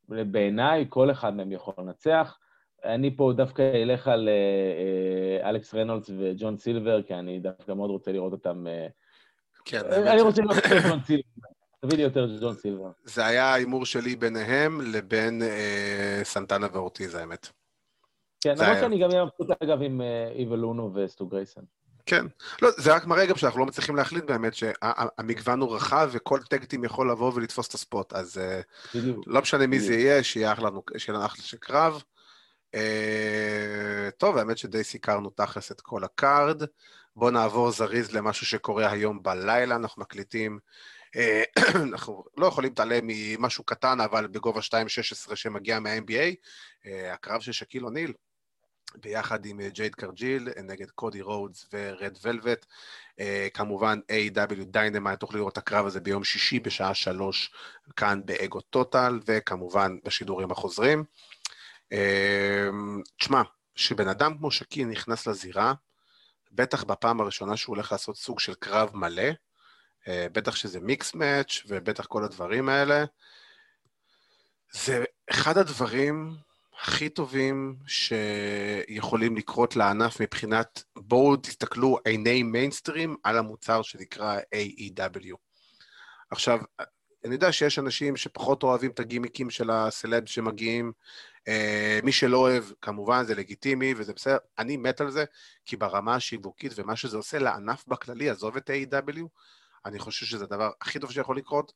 [0.07, 2.39] בעיניי כל אחד מהם יכול לנצח.
[2.83, 4.33] אני פה דווקא אלך על אה,
[5.43, 8.67] אה, אלכס רנולדס וג'ון סילבר, כי אני דווקא מאוד רוצה לראות אותם...
[8.67, 8.87] אה,
[9.65, 11.54] כן, אני רוצה לראות את ג'ון סילבר.
[11.81, 12.91] תביא לי יותר ג'ון סילבר.
[13.03, 15.41] זה היה ההימור שלי ביניהם לבין
[16.23, 17.47] סנטנה ואורטיז, האמת.
[18.41, 20.01] כן, למרות שאני גם אהיה מבסוט, אגב, עם
[20.35, 21.63] איבל לונו וסטו גרייסון.
[22.05, 22.25] כן.
[22.61, 26.83] לא, זה רק מראה גם שאנחנו לא מצליחים להחליט באמת שהמגוון הוא רחב וכל טקטים
[26.83, 28.37] יכול לבוא ולתפוס את הספוט, אז
[28.95, 29.23] בדיוק.
[29.27, 29.79] לא משנה מי.
[29.79, 30.69] זה יהיה, שיהיה אחלה
[31.35, 32.03] של קרב.
[32.75, 36.63] אה, טוב, האמת שדי סיכרנו תכלס את כל ה-card.
[37.15, 40.59] בואו נעבור זריז למשהו שקורה היום בלילה, אנחנו מקליטים.
[41.15, 41.43] אה,
[41.93, 46.35] אנחנו לא יכולים להתעלם ממשהו קטן, אבל בגובה 2.16 שמגיע מה-NBA,
[46.85, 48.13] אה, הקרב של שקיל אוניל,
[48.95, 52.65] ביחד עם ג'ייד קרג'יל נגד קודי רודס ו-Red Velvet.
[53.53, 57.53] כמובן AEW Dynamite, תוכלו לראות את הקרב הזה ביום שישי בשעה שלוש
[57.95, 61.03] כאן באגו טוטל, וכמובן בשידורים החוזרים.
[63.17, 63.41] תשמע,
[63.75, 65.73] כשבן אדם כמו שקיל נכנס לזירה,
[66.51, 69.31] בטח בפעם הראשונה שהוא הולך לעשות סוג של קרב מלא, אה,
[70.09, 73.05] בטח שזה מיקס מאץ' ובטח כל הדברים האלה,
[74.71, 76.35] זה אחד הדברים
[76.81, 85.35] הכי טובים שיכולים לקרות לענף מבחינת בואו תסתכלו עיני מיינסטרים על המוצר שנקרא AEW.
[86.31, 86.59] עכשיו,
[87.25, 90.91] אני יודע שיש אנשים שפחות אוהבים את הגימיקים של הסלב שמגיעים,
[91.45, 94.37] Uh, מי שלא אוהב, כמובן, זה לגיטימי וזה בסדר.
[94.59, 95.25] אני מת על זה,
[95.65, 99.21] כי ברמה השיווקית ומה שזה עושה לענף בכללי, עזוב את A.W,
[99.85, 101.73] אני חושב שזה הדבר הכי טוב שיכול לקרות,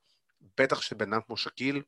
[0.57, 1.81] בטח שבן אדם כמו שקיל,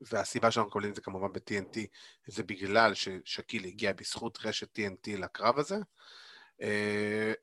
[0.00, 1.78] והסיבה שאנחנו קוראים את זה כמובן ב-TNT,
[2.26, 5.76] זה בגלל ששקיל הגיע בזכות רשת TNT לקרב הזה,
[6.60, 6.64] uh,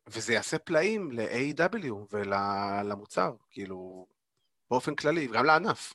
[0.07, 4.07] וזה יעשה פלאים ל-A.W ולמוצר, כאילו,
[4.69, 5.93] באופן כללי, גם לענף.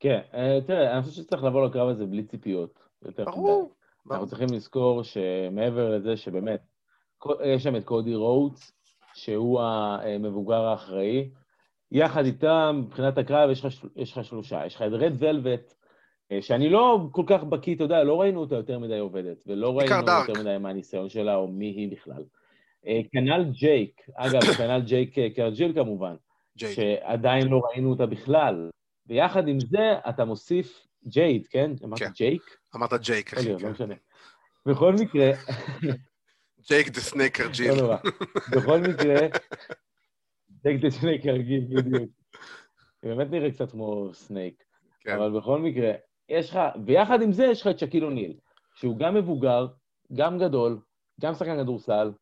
[0.00, 2.80] כן, אה, תראה, אני חושב שצריך לבוא לקרב הזה בלי ציפיות.
[3.16, 3.74] ברור.
[4.10, 6.60] אנחנו צריכים לזכור שמעבר לזה שבאמת,
[7.44, 8.72] יש שם את קודי רוטס,
[9.14, 11.30] שהוא המבוגר האחראי.
[11.92, 14.66] יחד איתם, מבחינת הקרב, יש לך, יש לך שלושה.
[14.66, 15.74] יש לך את רד ולווט,
[16.32, 19.78] אה, שאני לא כל כך בקיא, אתה יודע, לא ראינו אותה יותר מדי עובדת, ולא
[19.78, 22.24] ראינו יותר מדי מה הניסיון שלה, או מי היא בכלל.
[22.86, 26.14] אה, כנ"ל ג'ייק, אגב, כנ"ל ג'ייק קרג'יל כמובן,
[26.58, 26.76] ג'ייק.
[26.76, 28.70] שעדיין לא ראינו אותה בכלל.
[29.06, 31.72] ויחד עם זה אתה מוסיף ג'ייד, כן?
[31.84, 32.10] אמרת כן.
[32.14, 32.42] ג'ייק?
[32.76, 33.66] אמרת ג'ייק, אחי, כן.
[33.66, 33.94] לא משנה.
[34.66, 35.30] בכל מקרה...
[36.68, 37.70] ג'ייק the snake קרג'יל.
[37.70, 37.96] לא נורא.
[38.50, 39.28] בכל מקרה,
[40.62, 42.10] ג'ייק the snake קרג'יל, בדיוק.
[43.02, 44.62] באמת נראה קצת כמו snake.
[45.00, 45.14] כן.
[45.14, 45.92] אבל בכל מקרה,
[46.28, 48.36] יש לך, ויחד עם זה יש לך את שקיל אוניל,
[48.74, 49.66] שהוא גם מבוגר,
[50.12, 50.80] גם גדול,
[51.20, 52.12] גם שחקן כדורסל.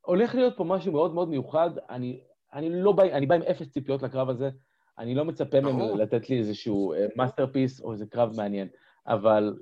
[0.00, 1.70] הולך להיות פה משהו מאוד מאוד מיוחד.
[1.90, 2.20] אני,
[2.52, 4.50] אני לא בא, אני בא עם אפס ציפיות לקרב הזה.
[4.98, 8.68] אני לא מצפה מהם לתת לי איזשהו masterpiece אה, או איזה קרב מעניין,
[9.06, 9.54] אבל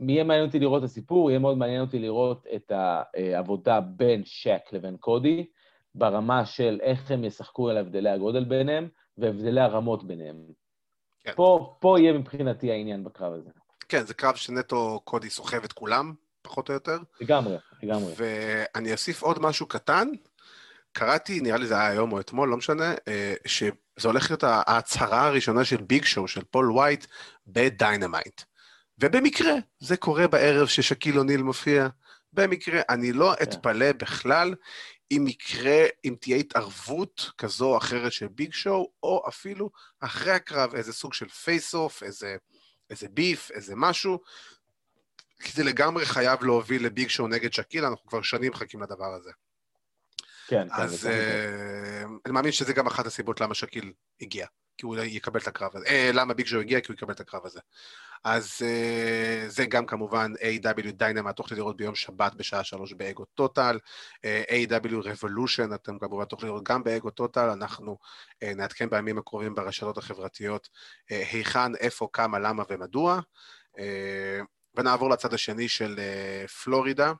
[0.00, 4.60] יהיה מעניין אותי לראות את הסיפור, יהיה מאוד מעניין אותי לראות את העבודה בין שק
[4.72, 5.46] לבין קודי,
[5.94, 8.88] ברמה של איך הם ישחקו על הבדלי הגודל ביניהם
[9.18, 10.36] והבדלי הרמות ביניהם.
[11.24, 11.32] כן.
[11.36, 13.50] פה, פה יהיה מבחינתי העניין בקרב הזה.
[13.88, 16.98] כן, זה קרב שנטו קודי סוחב את כולם, פחות או יותר.
[17.20, 18.12] לגמרי, לגמרי.
[18.16, 20.08] ואני אוסיף עוד משהו קטן.
[20.92, 25.26] קראתי, נראה לי זה היה היום או אתמול, לא משנה, אה, שזה הולך להיות ההצהרה
[25.26, 27.06] הראשונה של Big Show, של פול וייט,
[27.46, 28.42] ב-Dynamite.
[29.00, 31.88] ובמקרה, זה קורה בערב ששקיל אוניל מופיע.
[32.32, 33.42] במקרה, אני לא כן.
[33.44, 34.54] אתפלא בכלל
[35.10, 39.70] אם יקרה, אם תהיה התערבות כזו או אחרת של Big Show, או אפילו
[40.00, 42.36] אחרי הקרב איזה סוג של face-off, איזה,
[42.90, 44.20] איזה beef, איזה משהו,
[45.42, 49.30] כי זה לגמרי חייב להוביל ל-Big Show נגד שקיל, אנחנו כבר שנים מחכים לדבר הזה.
[50.46, 50.82] כן, כן.
[50.82, 54.46] אז uh, אני מאמין שזה גם אחת הסיבות למה שקיל הגיע,
[54.78, 55.86] כי הוא יקבל את הקרב הזה.
[55.86, 56.80] אה, למה Big Show הגיע?
[56.80, 57.60] כי הוא יקבל את הקרב הזה.
[58.24, 60.90] אז uh, זה גם כמובן A.W.
[60.92, 63.78] דיינמה, תוכלי לראות ביום שבת בשעה שלוש באגו טוטל.
[64.22, 64.92] A.W.
[64.92, 67.48] Revolution, אתם כמובן תוכלי לראות גם באגו טוטל.
[67.50, 67.98] אנחנו
[68.32, 73.20] uh, נעדכן בימים הקרובים ברשתות החברתיות uh, היכן, איפה, כמה, למה ומדוע.
[73.76, 73.80] Uh,
[74.74, 77.12] ונעבור לצד השני של uh, פלורידה.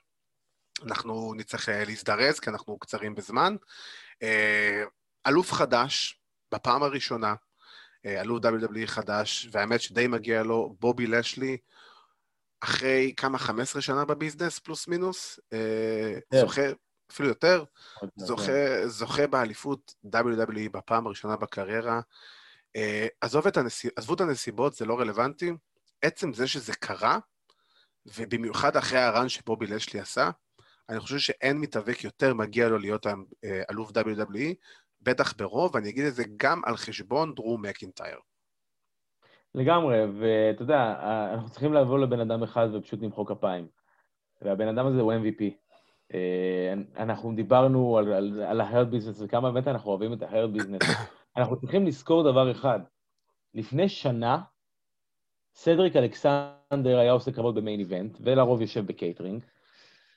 [0.86, 3.56] אנחנו נצטרך אה, להזדרז, כי אנחנו קצרים בזמן.
[4.22, 4.84] אה,
[5.26, 6.20] אלוף חדש,
[6.54, 7.34] בפעם הראשונה,
[8.06, 11.56] אה, אלוף WWE חדש, והאמת שדי מגיע לו, בובי לשלי,
[12.60, 15.40] אחרי כמה, 15 שנה בביזנס, פלוס מינוס,
[16.30, 16.40] כן.
[16.40, 16.62] זוכה,
[17.12, 17.64] אפילו יותר,
[18.16, 22.00] זוכה, זוכה באליפות WWE בפעם הראשונה בקריירה.
[23.20, 25.52] עזוב את הנסיב, עזבו את הנסיבות, זה לא רלוונטי.
[26.02, 27.18] עצם זה שזה קרה,
[28.16, 30.30] ובמיוחד אחרי הרן שבובי לשלי עשה,
[30.88, 34.54] אני חושב שאין מתאבק יותר מגיע לו להיות אה, אלוף WWE,
[35.08, 38.18] בטח ברוב, ואני אגיד את זה גם על חשבון דרו מקינטייר.
[39.54, 40.94] לגמרי, ואתה יודע,
[41.34, 43.68] אנחנו צריכים לבוא לבן אדם אחד ופשוט למחוא כפיים.
[44.42, 45.42] והבן אדם הזה הוא MVP.
[46.14, 50.86] אה, אנחנו דיברנו על, על, על ה-Hurt Business וכמה באמת אנחנו אוהבים את ה-Hurt Business.
[51.36, 52.80] אנחנו צריכים לזכור דבר אחד.
[53.54, 54.40] לפני שנה,
[55.54, 59.42] סדריק אלכסנדר היה עושה קרבות ב-Main Event, ולרוב יושב בקייטרינג,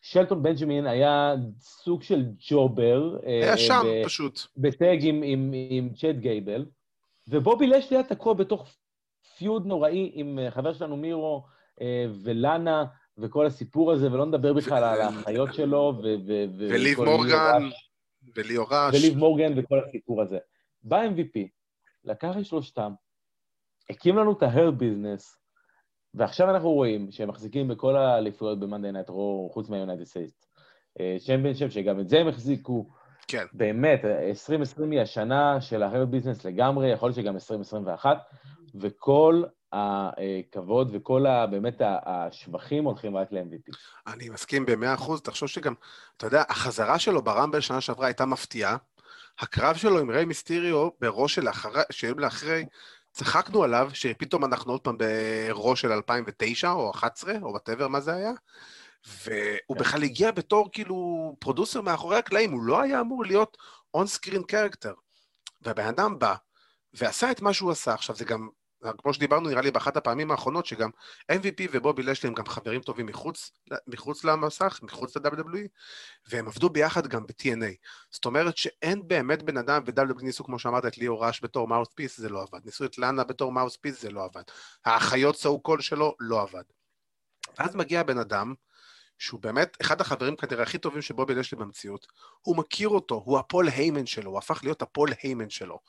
[0.02, 3.18] שלטון בנג'מין היה סוג של jobber.
[3.26, 4.40] אה, היה שם ב- פשוט.
[4.58, 6.66] ב-tag עם, עם, עם צ'אד גייבל,
[7.28, 8.68] ובובי לשלי היה תקוע בתוך
[9.38, 11.46] feud נוראי עם חבר שלנו מירו
[12.24, 12.86] ולאנה
[13.18, 16.08] וכל הסיפור הזה, ולא נדבר בכלל על האחיות שלו ו...
[16.58, 17.70] וליב מורגן,
[18.36, 18.96] וליו ראש.
[18.96, 20.38] וליב מורגן וכל הסיפור הזה.
[20.84, 21.40] בא MVP,
[22.04, 22.92] לקח את שלושתם,
[23.90, 25.38] הקים לנו את ה-Hurt Business,
[26.14, 30.48] ועכשיו אנחנו רואים שהם מחזיקים בכל האליפויות ב-Monday Night Raw, חוץ מה-United States.
[30.98, 32.90] Championship, שגם את זה הם החזיקו.
[33.28, 33.46] כן.
[33.54, 38.18] באמת, 2020 היא השנה של ה-Hurt Business לגמרי, יכול להיות שגם 2021,
[38.76, 39.44] וכל
[39.74, 43.76] הכבוד וכל ה, באמת השבחים הולכים רק ל-MVP.
[44.08, 45.74] אני מסכים במאה אחוז, תחשוב שגם,
[46.18, 48.78] אתה יודע, החזרה שלו ב-Rumble שנה שעברה הייתה מפתיעה.
[49.40, 52.66] הקרב שלו עם ריי מיסטיריו ב-Raw של אחרי, שיום לאחרי,
[53.12, 58.14] צחקנו עליו, שפתאום אנחנו עוד פעם בראש של 2009 או 2011, או whatever מה זה
[58.14, 58.32] היה,
[59.08, 59.84] והוא כן.
[59.84, 60.96] בכלל הגיע בתור כאילו
[61.40, 63.58] producer מאחורי הקלעים, הוא לא היה אמור להיות
[63.94, 64.94] on-screen character.
[65.62, 66.36] והבן אדם בא
[66.94, 67.94] ועשה את מה שהוא עשה.
[67.94, 68.50] עכשיו, זה גם
[68.98, 70.90] כמו שדיברנו נראה לי באחת הפעמים האחרונות, שגם
[71.32, 73.52] MVP ובובי לשלי הם גם חברים טובים מחוץ,
[73.88, 75.68] מחוץ למסך, מחוץ ל-WWE,
[76.30, 77.76] והם עבדו ביחד גם ב-TNA.
[78.12, 82.18] זאת אומרת שאין באמת בן אדם, ו-WWE ניסו, כמו שאמרת, את ליו ראש בתור mouthpiece,
[82.18, 82.66] זה לא עבד.
[82.66, 84.44] ניסו את לאנה בתור mouthpiece, זה לא עבד.
[84.86, 86.64] האחיות סאו קול שלו, לא עבד.
[87.60, 88.54] ואז מגיע בן אדם,
[89.22, 92.08] שהוא באמת אחד החברים כנראה הכי טובים שבובי לשלי במציאות,
[92.42, 95.80] הוא מכיר אותו, הוא הפול היימן שלו, הוא הפך להיות הפול היימן שלו.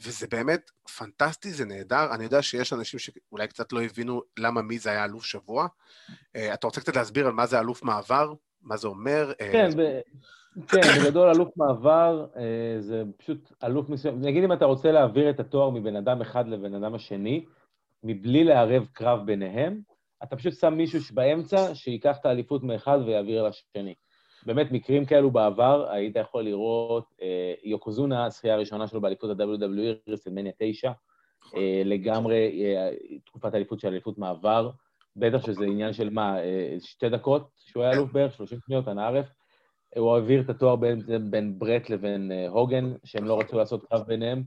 [0.00, 2.14] וזה באמת פנטסטי, זה נהדר.
[2.14, 5.66] אני יודע שיש אנשים שאולי קצת לא הבינו למה מי זה היה אלוף שבוע.
[5.66, 8.32] Uh, אתה רוצה קצת להסביר על מה זה אלוף מעבר?
[8.62, 9.32] מה זה אומר?
[9.40, 10.00] אה, כן, ב...
[10.68, 12.38] כן, בגדול אלוף מעבר uh,
[12.80, 14.20] זה פשוט אלוף מסוים.
[14.20, 17.44] נגיד אם אתה רוצה להעביר את התואר מבן אדם אחד לבן אדם השני,
[18.04, 19.91] מבלי לערב קרב ביניהם,
[20.22, 23.94] אתה פשוט שם מישהו באמצע שייקח את האליפות מאחד ויעביר לשני.
[24.46, 30.52] באמת מקרים כאלו בעבר, היית יכול לראות אה, יוקוזונה, הזכייה הראשונה שלו באליפות ה-WWE, רסלמניה
[30.58, 30.92] 9,
[31.56, 32.90] אה, לגמרי אה,
[33.24, 34.70] תקופת האליפות של אליפות מעבר,
[35.16, 39.00] בטח שזה עניין של מה, אה, שתי דקות שהוא היה אלוף בערך, 30 שניות, אנא
[39.00, 39.26] ערף.
[39.96, 44.06] הוא העביר את התואר בין, בין ברט לבין אה, הוגן, שהם לא רצו לעשות קרב
[44.06, 44.42] ביניהם.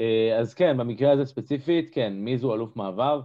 [0.00, 3.20] אה, אז כן, במקרה הזה ספציפית, כן, מי זו אלוף מעבר,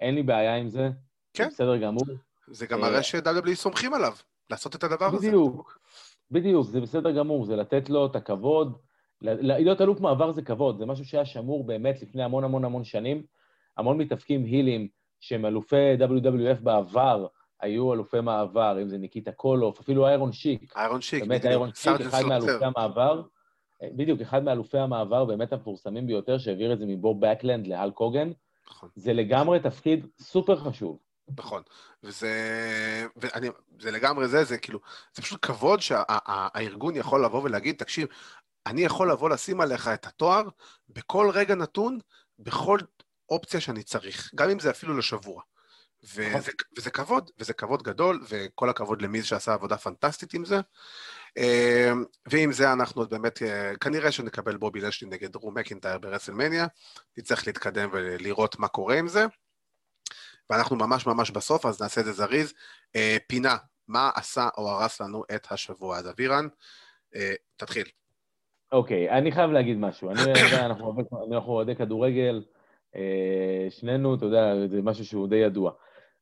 [0.00, 0.90] אין לי בעיה עם זה,
[1.34, 1.48] כן.
[1.48, 2.04] בסדר גמור.
[2.46, 4.12] זה גם מראה ש-WWE סומכים עליו.
[4.50, 5.28] לעשות את הדבר הזה.
[5.28, 5.78] בדיוק,
[6.30, 8.76] בדיוק, זה בסדר גמור, זה לתת לו את הכבוד.
[9.20, 13.22] להיות אלוף מעבר זה כבוד, זה משהו שהיה שמור באמת לפני המון המון המון שנים.
[13.76, 14.88] המון מתאפקים הילים
[15.20, 17.26] שהם אלופי WWF בעבר,
[17.60, 20.76] היו אלופי מעבר, אם זה ניקיטה קולוף, אפילו איירון שיק.
[20.76, 21.50] איירון שיק, באמת בדיוק.
[21.50, 23.22] איירון שיק, אחד מאלופי המעבר.
[23.82, 28.32] בדיוק, אחד מאלופי המעבר באמת המפורסמים ביותר, שהעביר את זה מבוב בקלנד להל קוגן.
[28.70, 28.88] נכון.
[28.94, 30.98] זה לגמרי תפקיד סופר חשוב.
[31.38, 31.62] נכון,
[32.02, 32.32] וזה,
[33.16, 33.48] ואני,
[33.80, 34.80] זה לגמרי זה, זה כאילו,
[35.14, 38.08] זה פשוט כבוד שהארגון יכול לבוא ולהגיד, תקשיב,
[38.66, 40.42] אני יכול לבוא לשים עליך את התואר
[40.88, 41.98] בכל רגע נתון,
[42.38, 42.78] בכל
[43.30, 45.42] אופציה שאני צריך, גם אם זה אפילו לשבוע.
[46.04, 46.40] וזה, נכון.
[46.78, 50.60] וזה כבוד, וזה כבוד גדול, וכל הכבוד למיז שעשה עבודה פנטסטית עם זה.
[51.36, 56.66] אמ, ועם זה אנחנו עוד באמת, אה, כנראה שנקבל בובי לשלי נגד רו מקינטייר ברסלמניה,
[57.16, 59.26] נצטרך להתקדם ולראות מה קורה עם זה.
[60.50, 62.54] ואנחנו ממש ממש בסוף, אז נעשה את זה זריז.
[62.96, 63.56] אה, פינה,
[63.88, 65.98] מה עשה או הרס לנו את השבוע?
[65.98, 66.48] אז אבירן,
[67.14, 67.84] אה, תתחיל.
[68.72, 70.10] אוקיי, okay, אני חייב להגיד משהו.
[70.10, 72.44] אני יודע, אנחנו אוהדי כדורגל,
[72.96, 75.70] אה, שנינו, אתה יודע, זה משהו שהוא די ידוע.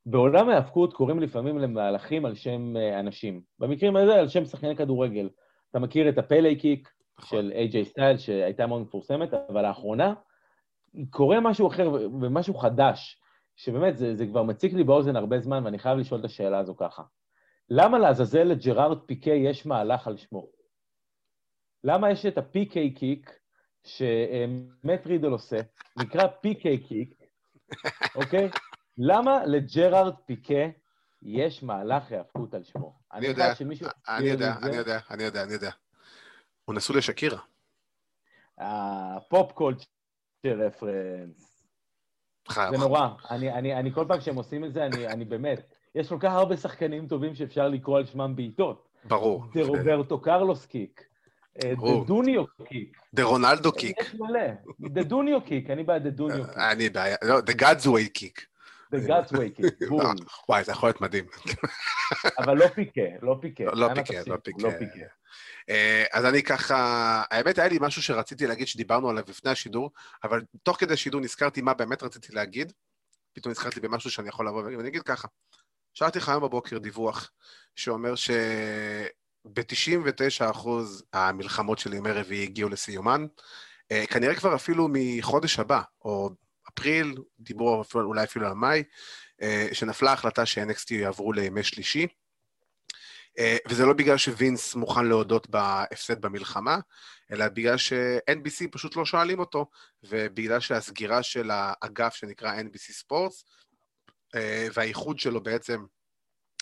[0.06, 3.40] בעולם ההאבקות קוראים לפעמים למהלכים על שם אה, אנשים.
[3.58, 5.28] במקרים האלה, על שם שחקני כדורגל.
[5.70, 7.38] אתה מכיר את הפלה קיק נכון.
[7.38, 10.14] של איי-ג'יי סטיילס, שהייתה מאוד מפורסמת, אבל לאחרונה
[11.10, 13.21] קורה משהו אחר ומשהו חדש.
[13.62, 16.76] שבאמת, זה, זה כבר מציק לי באוזן הרבה זמן, ואני חייב לשאול את השאלה הזו
[16.76, 17.02] ככה.
[17.70, 20.48] למה לעזאזל לג'רארד פיקי יש מהלך על שמו?
[21.84, 23.30] למה יש את הפיקה kick
[23.84, 25.56] שמט רידל עושה,
[25.96, 27.14] נקרא פיקה kick,
[28.14, 28.50] אוקיי?
[28.98, 30.64] למה לג'רארד פיקה
[31.22, 32.98] יש מהלך היאבקות על שמו?
[33.12, 33.52] אני יודע,
[34.08, 35.70] אני יודע, אני יודע, אני יודע, אני יודע.
[36.64, 37.40] הוא נשוי לשקירה.
[38.58, 39.86] ה pop culture
[40.44, 41.51] reference.
[42.50, 43.08] זה נורא.
[43.30, 45.62] אני, אני, אני כל פעם שהם עושים את זה, אני, אני באמת,
[45.94, 48.88] יש כל כך הרבה שחקנים טובים שאפשר לקרוא על שמם בעיטות.
[49.04, 49.44] ברור.
[49.54, 51.04] The רוברטו קרלוס kick.
[51.58, 51.68] The
[52.06, 52.96] דוניו kick.
[53.14, 54.00] The רונלדו kick.
[54.00, 54.40] יש מלא.
[54.80, 56.58] The דוניו kick, אני בעד the דוניו kick.
[56.58, 58.46] אני בעיה, לא, דה גאדזווי קיק.
[58.92, 60.04] דה גאדזווי קיק, בול.
[60.48, 61.24] וואי, זה יכול להיות מדהים.
[62.38, 63.64] אבל לא פיקה, לא פיקה.
[63.64, 64.14] לא פיקה,
[64.58, 65.06] לא פיקה.
[65.70, 66.76] אה, אז אני ככה,
[67.30, 69.90] האמת היה לי משהו שרציתי להגיד שדיברנו עליו לפני השידור,
[70.24, 72.72] אבל תוך כדי השידור נזכרתי מה באמת רציתי להגיד,
[73.32, 75.28] פתאום נזכרתי במשהו שאני יכול לבוא ואני אגיד ככה.
[75.94, 77.30] שאלתי לך היום בבוקר דיווח
[77.76, 80.68] שאומר שב-99%
[81.12, 83.26] המלחמות של ימי רביעי הגיעו לסיומן,
[83.92, 86.30] אה, כנראה כבר אפילו מחודש הבא, או
[86.68, 88.82] אפריל, דיברו אולי אפילו על מאי,
[89.72, 92.06] שנפלה החלטה ש-NXT יעברו לימי שלישי.
[93.68, 96.78] וזה לא בגלל שווינס מוכן להודות בהפסד במלחמה,
[97.32, 99.66] אלא בגלל ש-NBC פשוט לא שואלים אותו,
[100.02, 103.44] ובגלל שהסגירה של האגף שנקרא NBC ספורטס,
[104.74, 105.84] והאיחוד שלו בעצם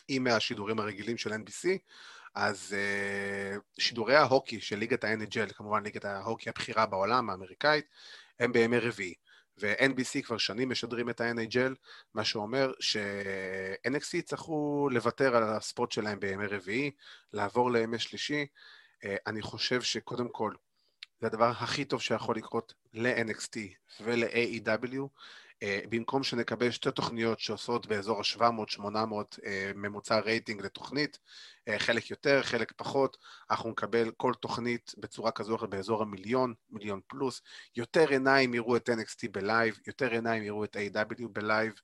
[0.08, 1.68] עם השידורים הרגילים של NBC,
[2.34, 7.84] אז uh, שידורי ההוקי של ליגת ה-NHL, כמובן ליגת ההוקי הבכירה בעולם, האמריקאית,
[8.40, 9.14] הם בימי רביעי.
[9.60, 11.74] ו-NBC כבר שנים משדרים את ה-NHL,
[12.14, 16.90] מה שאומר ש-NXC יצטרכו לוותר על הספוט שלהם בימי רביעי,
[17.32, 18.46] לעבור לימי שלישי.
[18.46, 20.54] Uh, אני חושב שקודם כל,
[21.20, 23.58] זה הדבר הכי טוב שיכול לקרות ל-NXT
[24.00, 25.08] ול-AEW.
[25.64, 29.40] Uh, במקום שנקבל שתי תוכניות שעושות באזור ה-700-800 uh,
[29.74, 31.18] ממוצע רייטינג לתוכנית,
[31.70, 33.16] uh, חלק יותר, חלק פחות,
[33.50, 37.42] אנחנו נקבל כל תוכנית בצורה כזו או אחרת באזור המיליון, מיליון פלוס,
[37.76, 41.74] יותר עיניים יראו את NXT בלייב, יותר עיניים יראו את AEW בלייב,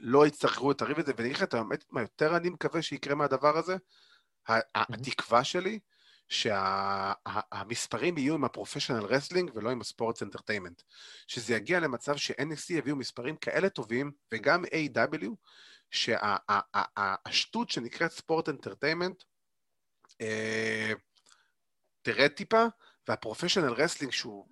[0.00, 3.14] לא יצטרכו את הריב הזה, ואני אגיד לך את האמת, מה יותר אני מקווה שיקרה
[3.14, 3.76] מהדבר הזה?
[4.74, 5.78] התקווה שלי,
[6.32, 10.82] שהמספרים יהיו עם ה professional wrestling ולא עם ה sports entertainment.
[11.26, 15.28] שזה יגיע למצב ש-NXT יביאו מספרים כאלה טובים, וגם AEW,
[15.90, 19.22] שהשטות שנקראת sports entertainment
[22.02, 22.64] תרד טיפה,
[23.08, 24.46] וה professional wrestling שהוא,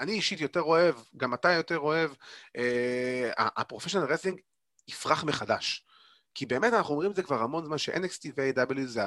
[0.00, 2.10] אני אישית יותר אוהב, גם אתה יותר אוהב,
[2.56, 4.40] אה, ה professional wrestling
[4.88, 5.86] יפרח מחדש.
[6.34, 9.02] כי באמת אנחנו אומרים את זה כבר המון זמן, ש-NXT ו-AEW זה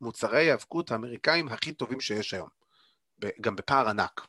[0.00, 2.48] מוצרי היאבקות האמריקאים הכי טובים שיש היום,
[3.40, 4.26] גם בפער ענק.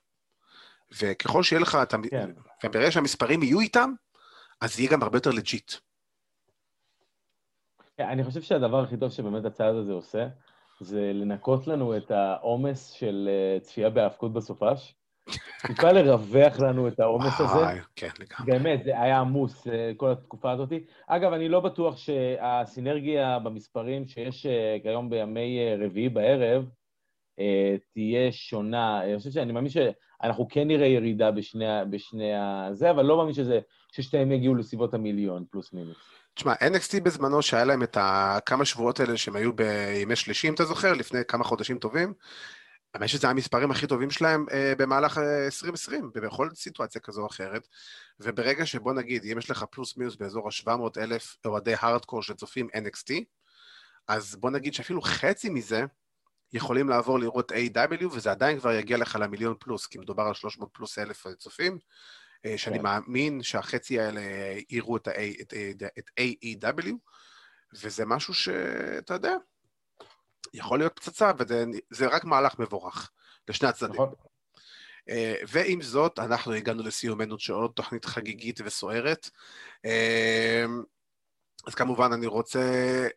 [1.02, 1.98] וככל שיהיה לך, אתה...
[2.10, 2.32] כן.
[2.66, 3.94] וברגע שהמספרים יהיו איתם,
[4.62, 5.74] אז יהיה גם הרבה יותר legit.
[7.98, 10.28] כן, אני חושב שהדבר הכי טוב שבאמת הצעד הזה עושה,
[10.80, 14.96] זה לנקות לנו את העומס של אה, צפייה בהיאבקות בסופש.
[15.68, 17.66] טיפה לרווח לנו את העומס הזה.
[17.96, 18.52] כן, לגמרי.
[18.52, 20.70] באמת, זה היה עמוס אה, כל התקופה הזאת.
[21.08, 26.66] אגב, אני לא בטוח שהסינרגיה במספרים שיש אה, כיום בימי אה, רביעי בערב
[27.94, 29.04] תהיה שונה.
[29.04, 33.60] אני חושב שאני מאמין שאנחנו כן נראה ירידה בשני, בשני הזה, אבל לא מאמין שזה,
[33.92, 35.98] ששתיהם יגיעו לסביבות המיליון, פלוס מינוס.
[36.34, 40.66] תשמע, NXT בזמנו, שהיה להם את הכמה שבועות האלה שהם היו בימי שלישי, אם אתה
[40.66, 42.14] זוכר, לפני כמה חודשים טובים,
[42.94, 47.68] האמת שזה המספרים הכי טובים שלהם אה, במהלך 2020, אה, בכל סיטואציה כזו או אחרת,
[48.20, 53.14] וברגע שבוא נגיד, אם יש לך פלוס מינוס באזור ה-700 אלף אוהדי הארדקור שצופים NXT,
[54.08, 55.84] אז בוא נגיד שאפילו חצי מזה
[56.54, 60.70] יכולים לעבור לראות A.W, וזה עדיין כבר יגיע לך למיליון פלוס, כי מדובר על 300
[60.74, 61.80] פלוס אלף צופים,
[62.46, 62.84] אה, שאני כן.
[62.84, 64.22] מאמין שהחצי האלה
[64.70, 65.54] יראו את, ה-A, את,
[66.00, 66.94] את A.E.W,
[67.74, 69.36] וזה משהו שאתה יודע,
[70.54, 73.12] יכול להיות פצצה, וזה רק מהלך מבורך
[73.48, 73.96] לשני הצדדים.
[73.96, 74.14] נכון.
[75.10, 79.30] אה, ועם זאת, אנחנו הגענו לסיומנו של עוד תוכנית חגיגית וסוערת.
[79.86, 80.66] אה,
[81.68, 82.60] אז כמובן אני רוצה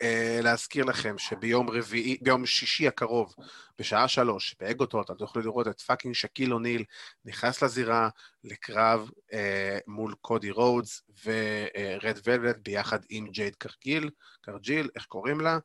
[0.02, 3.34] אה, להזכיר לכם שביום רביעי, ביום שישי הקרוב,
[3.78, 6.84] בשעה שלוש, באגו טוטאל, אתם תוכלו לראות את fucking שאקיל אוניל
[7.24, 8.08] נכנס לזירה
[8.44, 14.10] לקרב אה, מול קודי רודס ו Red Velvet ביחד עם ג'ייד קרגיל,
[14.40, 15.58] קרג'יל, איך קוראים לה?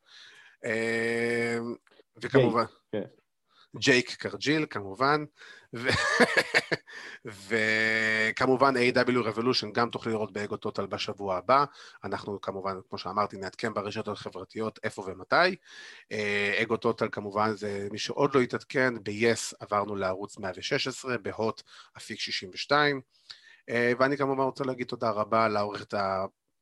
[0.66, 1.76] אמ,
[2.22, 3.02] וכמובן, כן.
[3.78, 5.26] ג'ייד קרג'יל כמובן,
[7.26, 9.10] וכמובן A.W.
[9.10, 11.66] Revolution גם תוכלי לראות באגו טוטל בשבוע הבא,
[12.04, 15.56] אנחנו כמובן, כמו שאמרתי, נעדכן ברשתות החברתיות איפה ומתי.
[16.62, 21.62] אגו טוטל כמובן זה מי שעוד לא התעדכן, ב-yes עברנו לערוץ 116, בהוט
[21.98, 23.02] אפיק 62.
[24.00, 25.94] ואני כמובן רוצה להגיד תודה רבה לעורכת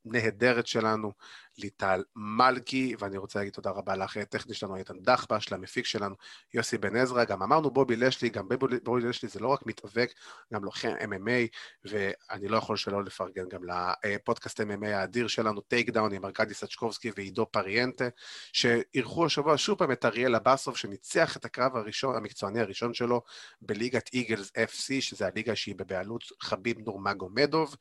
[0.06, 1.12] הנהדרת שלנו,
[1.58, 6.14] ליטל מלכי, ואני רוצה להגיד תודה רבה לאחרי הטכני שלנו, איתן דחבש, למפיק שלנו,
[6.54, 8.48] יוסי בן עזרא, גם אמרנו בובי לשלי, גם
[8.82, 10.12] בובי לשלי זה לא רק מתאבק,
[10.54, 13.60] גם לוחם MMA, ואני לא יכול שלא לפרגן גם
[14.04, 18.08] לפודקאסט MMA האדיר שלנו, טייק דאון עם ארכדי סצ'קובסקי ועידו פריאנטה,
[18.52, 23.22] שאירחו השבוע שוב פעם את אריאל אבסוב, שניצח את הקרב הראשון, המקצועני הראשון שלו,
[23.60, 27.76] בליגת איגלס FC, שזה הליגה שהיא בבעלות חביב נורמגומדוב,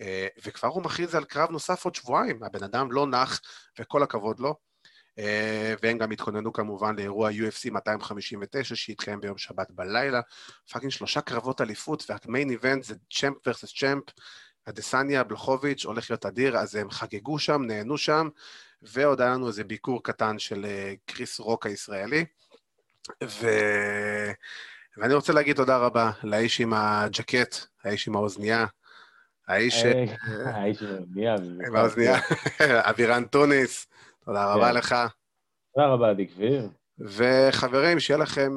[0.00, 3.40] אה, וכבר הוא מכריז על קרב נוסף עוד שבועיים, הבן אדם לא נח,
[3.78, 4.54] וכל הכבוד לו.
[5.18, 10.20] אה, והם גם התכוננו כמובן לאירוע UFC 259 שהתקיים ביום שבת בלילה.
[10.72, 14.04] Fucking שלושה קרבות אליפות, וה main event זה champ versus champ.
[14.66, 18.28] אדסניה בלחוביץ' הולך להיות אדיר, אז הם חגגו שם, נהנו שם,
[18.82, 22.24] ועוד היה לנו איזה ביקור קטן של אה, קריס רוק הישראלי.
[23.24, 23.46] ו...
[24.96, 28.66] ואני רוצה להגיד תודה רבה לאיש עם הג'קט, האיש עם האוזנייה,
[29.48, 29.84] האיש...
[29.84, 30.04] אה,
[30.44, 30.82] האיש
[31.66, 32.16] עם האוזנייה,
[32.90, 33.86] אבירן טוניס,
[34.24, 34.74] תודה רבה כן.
[34.74, 34.94] לך.
[35.74, 36.68] תודה רבה, עדי כביר.
[36.98, 38.56] וחברים, שיהיה לכם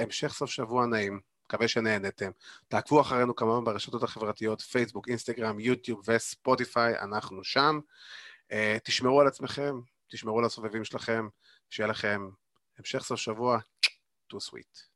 [0.00, 1.20] המשך סוף שבוע נעים.
[1.46, 2.30] מקווה שנהנתם.
[2.68, 7.80] תעקבו אחרינו כמובן ברשתות החברתיות, פייסבוק, אינסטגרם, יוטיוב וספוטיפיי, אנחנו שם.
[8.84, 11.28] תשמרו על עצמכם, תשמרו על הסובבים שלכם,
[11.70, 12.28] שיהיה לכם
[12.78, 13.58] המשך סוף שבוע,
[14.32, 14.93] too sweet.